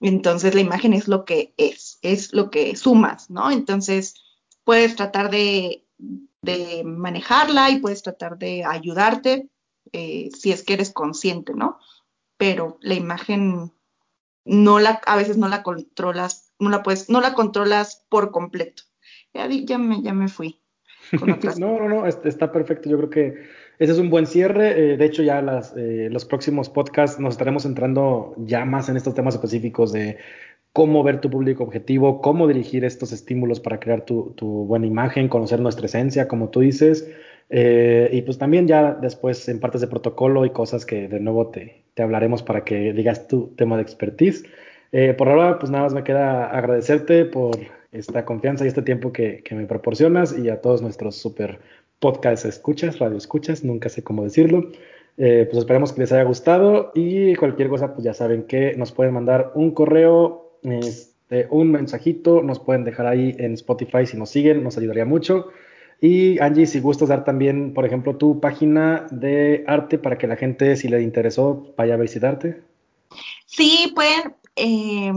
entonces 0.01 0.55
la 0.55 0.61
imagen 0.61 0.93
es 0.93 1.07
lo 1.07 1.25
que 1.25 1.53
es, 1.57 1.99
es 2.01 2.33
lo 2.33 2.49
que 2.49 2.75
sumas, 2.75 3.29
¿no? 3.29 3.51
Entonces 3.51 4.15
puedes 4.63 4.95
tratar 4.95 5.29
de, 5.29 5.85
manejarla 6.85 7.69
y 7.69 7.79
puedes 7.79 8.01
tratar 8.01 8.37
de 8.37 8.63
ayudarte 8.63 9.49
eh, 9.91 10.29
si 10.37 10.51
es 10.51 10.63
que 10.63 10.73
eres 10.73 10.91
consciente, 10.91 11.53
¿no? 11.53 11.79
Pero 12.39 12.77
la 12.81 12.95
imagen 12.95 13.73
no 14.45 14.79
la, 14.79 15.01
a 15.05 15.17
veces 15.17 15.37
no 15.37 15.49
la 15.49 15.61
controlas, 15.61 16.53
no 16.57 16.69
la 16.69 16.81
puedes, 16.81 17.09
no 17.09 17.21
la 17.21 17.33
controlas 17.33 18.07
por 18.09 18.31
completo. 18.31 18.83
Ya, 19.33 19.47
ya, 19.47 19.77
me, 19.77 20.01
ya 20.01 20.13
me 20.13 20.29
fui. 20.29 20.59
no, 21.59 21.77
no, 21.77 21.89
no, 21.89 22.07
está 22.07 22.51
perfecto. 22.51 22.89
Yo 22.89 22.97
creo 22.97 23.09
que 23.09 23.33
ese 23.77 23.91
es 23.91 23.99
un 23.99 24.09
buen 24.09 24.25
cierre. 24.25 24.93
Eh, 24.93 24.97
de 24.97 25.05
hecho, 25.05 25.21
ya 25.21 25.41
las, 25.41 25.75
eh, 25.75 26.07
los 26.09 26.23
próximos 26.25 26.69
podcasts 26.69 27.19
nos 27.19 27.33
estaremos 27.33 27.65
entrando 27.65 28.33
ya 28.37 28.63
más 28.65 28.89
en 28.89 28.97
estos 28.97 29.13
temas 29.13 29.35
específicos 29.35 29.91
de 29.91 30.17
cómo 30.73 31.03
ver 31.03 31.19
tu 31.19 31.29
público 31.29 31.63
objetivo, 31.63 32.21
cómo 32.21 32.47
dirigir 32.47 32.85
estos 32.85 33.11
estímulos 33.11 33.59
para 33.59 33.79
crear 33.79 34.05
tu, 34.05 34.33
buena 34.39 34.85
imagen, 34.85 35.27
conocer 35.27 35.59
nuestra 35.59 35.87
esencia, 35.87 36.27
como 36.27 36.49
tú 36.49 36.61
dices. 36.61 37.09
Eh, 37.49 38.09
y 38.11 38.21
pues 38.21 38.37
también 38.37 38.67
ya 38.67 38.93
después 38.93 39.49
en 39.49 39.59
partes 39.59 39.81
de 39.81 39.87
protocolo 39.87 40.45
y 40.45 40.51
cosas 40.51 40.85
que 40.85 41.07
de 41.07 41.19
nuevo 41.19 41.47
te, 41.47 41.83
te 41.93 42.03
hablaremos 42.03 42.43
para 42.43 42.63
que 42.63 42.93
digas 42.93 43.27
tu 43.27 43.47
tema 43.55 43.75
de 43.75 43.83
expertise. 43.83 44.45
por 45.17 45.29
ahora, 45.29 45.59
pues 45.59 45.71
nada 45.71 45.83
más 45.83 45.93
me 45.93 46.03
queda 46.03 46.45
agradecerte 46.49 47.25
por 47.25 47.57
esta 47.91 48.25
confianza 48.25 48.65
y 48.65 48.67
este 48.67 48.81
tiempo 48.81 49.11
que, 49.11 49.43
me 49.51 49.65
proporcionas 49.65 50.37
y 50.37 50.49
a 50.49 50.61
todos 50.61 50.81
nuestros 50.81 51.15
super 51.15 51.59
podcast 51.99 52.45
escuchas, 52.45 52.99
radio 52.99 53.17
escuchas, 53.17 53.63
nunca 53.63 53.89
sé 53.89 54.03
cómo 54.03 54.23
decirlo. 54.23 54.71
Eh, 55.17 55.45
pues 55.49 55.57
esperemos 55.59 55.91
que 55.91 56.01
les 56.01 56.11
haya 56.11 56.23
gustado 56.23 56.91
y 56.95 57.35
cualquier 57.35 57.67
cosa, 57.67 57.93
pues 57.93 58.05
ya 58.05 58.13
saben 58.13 58.43
que 58.43 58.75
nos 58.77 58.91
pueden 58.91 59.13
mandar 59.13 59.51
un 59.55 59.71
correo, 59.71 60.59
este, 60.63 61.47
un 61.49 61.71
mensajito, 61.71 62.41
nos 62.41 62.59
pueden 62.59 62.85
dejar 62.85 63.05
ahí 63.05 63.35
en 63.37 63.53
Spotify 63.53 64.05
si 64.05 64.17
nos 64.17 64.29
siguen, 64.29 64.63
nos 64.63 64.77
ayudaría 64.77 65.05
mucho. 65.05 65.47
Y 66.01 66.39
Angie, 66.39 66.65
si 66.65 66.79
gustas 66.79 67.09
dar 67.09 67.25
también, 67.25 67.73
por 67.73 67.85
ejemplo, 67.85 68.15
tu 68.15 68.39
página 68.39 69.07
de 69.11 69.65
arte 69.67 69.97
para 69.99 70.17
que 70.17 70.27
la 70.27 70.37
gente, 70.37 70.77
si 70.77 70.87
le 70.87 71.01
interesó, 71.01 71.73
vaya 71.77 71.95
a 71.95 71.97
visitarte. 71.97 72.63
Sí, 73.45 73.91
pueden 73.93 74.35
eh, 74.55 75.11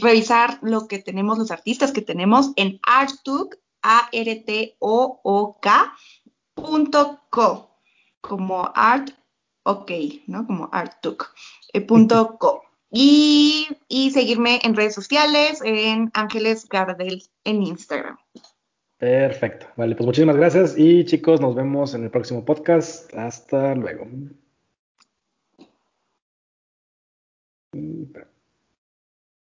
revisar 0.00 0.58
lo 0.62 0.86
que 0.86 0.98
tenemos, 1.00 1.38
los 1.38 1.50
artistas 1.50 1.90
que 1.90 2.02
tenemos 2.02 2.52
en 2.56 2.78
artbook, 2.82 3.56
a 3.82 4.08
r 4.12 4.36
t 4.36 4.76
o 4.78 5.20
o 5.22 5.58
k 5.60 5.92
punto 6.54 7.20
co, 7.30 7.70
como 8.20 8.70
art, 8.74 9.10
ok, 9.64 9.90
¿no? 10.26 10.46
Como 10.46 10.68
artbook, 10.72 11.34
eh, 11.72 11.80
punto 11.80 12.36
co. 12.40 12.62
Y, 12.90 13.66
y 13.88 14.12
seguirme 14.12 14.60
en 14.62 14.76
redes 14.76 14.94
sociales, 14.94 15.60
en 15.64 16.12
Ángeles 16.14 16.68
Gardel 16.68 17.24
en 17.42 17.64
Instagram. 17.64 18.16
Perfecto. 19.04 19.66
Vale, 19.76 19.94
pues 19.96 20.06
muchísimas 20.06 20.34
gracias 20.34 20.78
y 20.78 21.04
chicos, 21.04 21.38
nos 21.38 21.54
vemos 21.54 21.92
en 21.94 22.04
el 22.04 22.10
próximo 22.10 22.42
podcast. 22.42 23.12
Hasta 23.14 23.74
luego. 23.74 24.06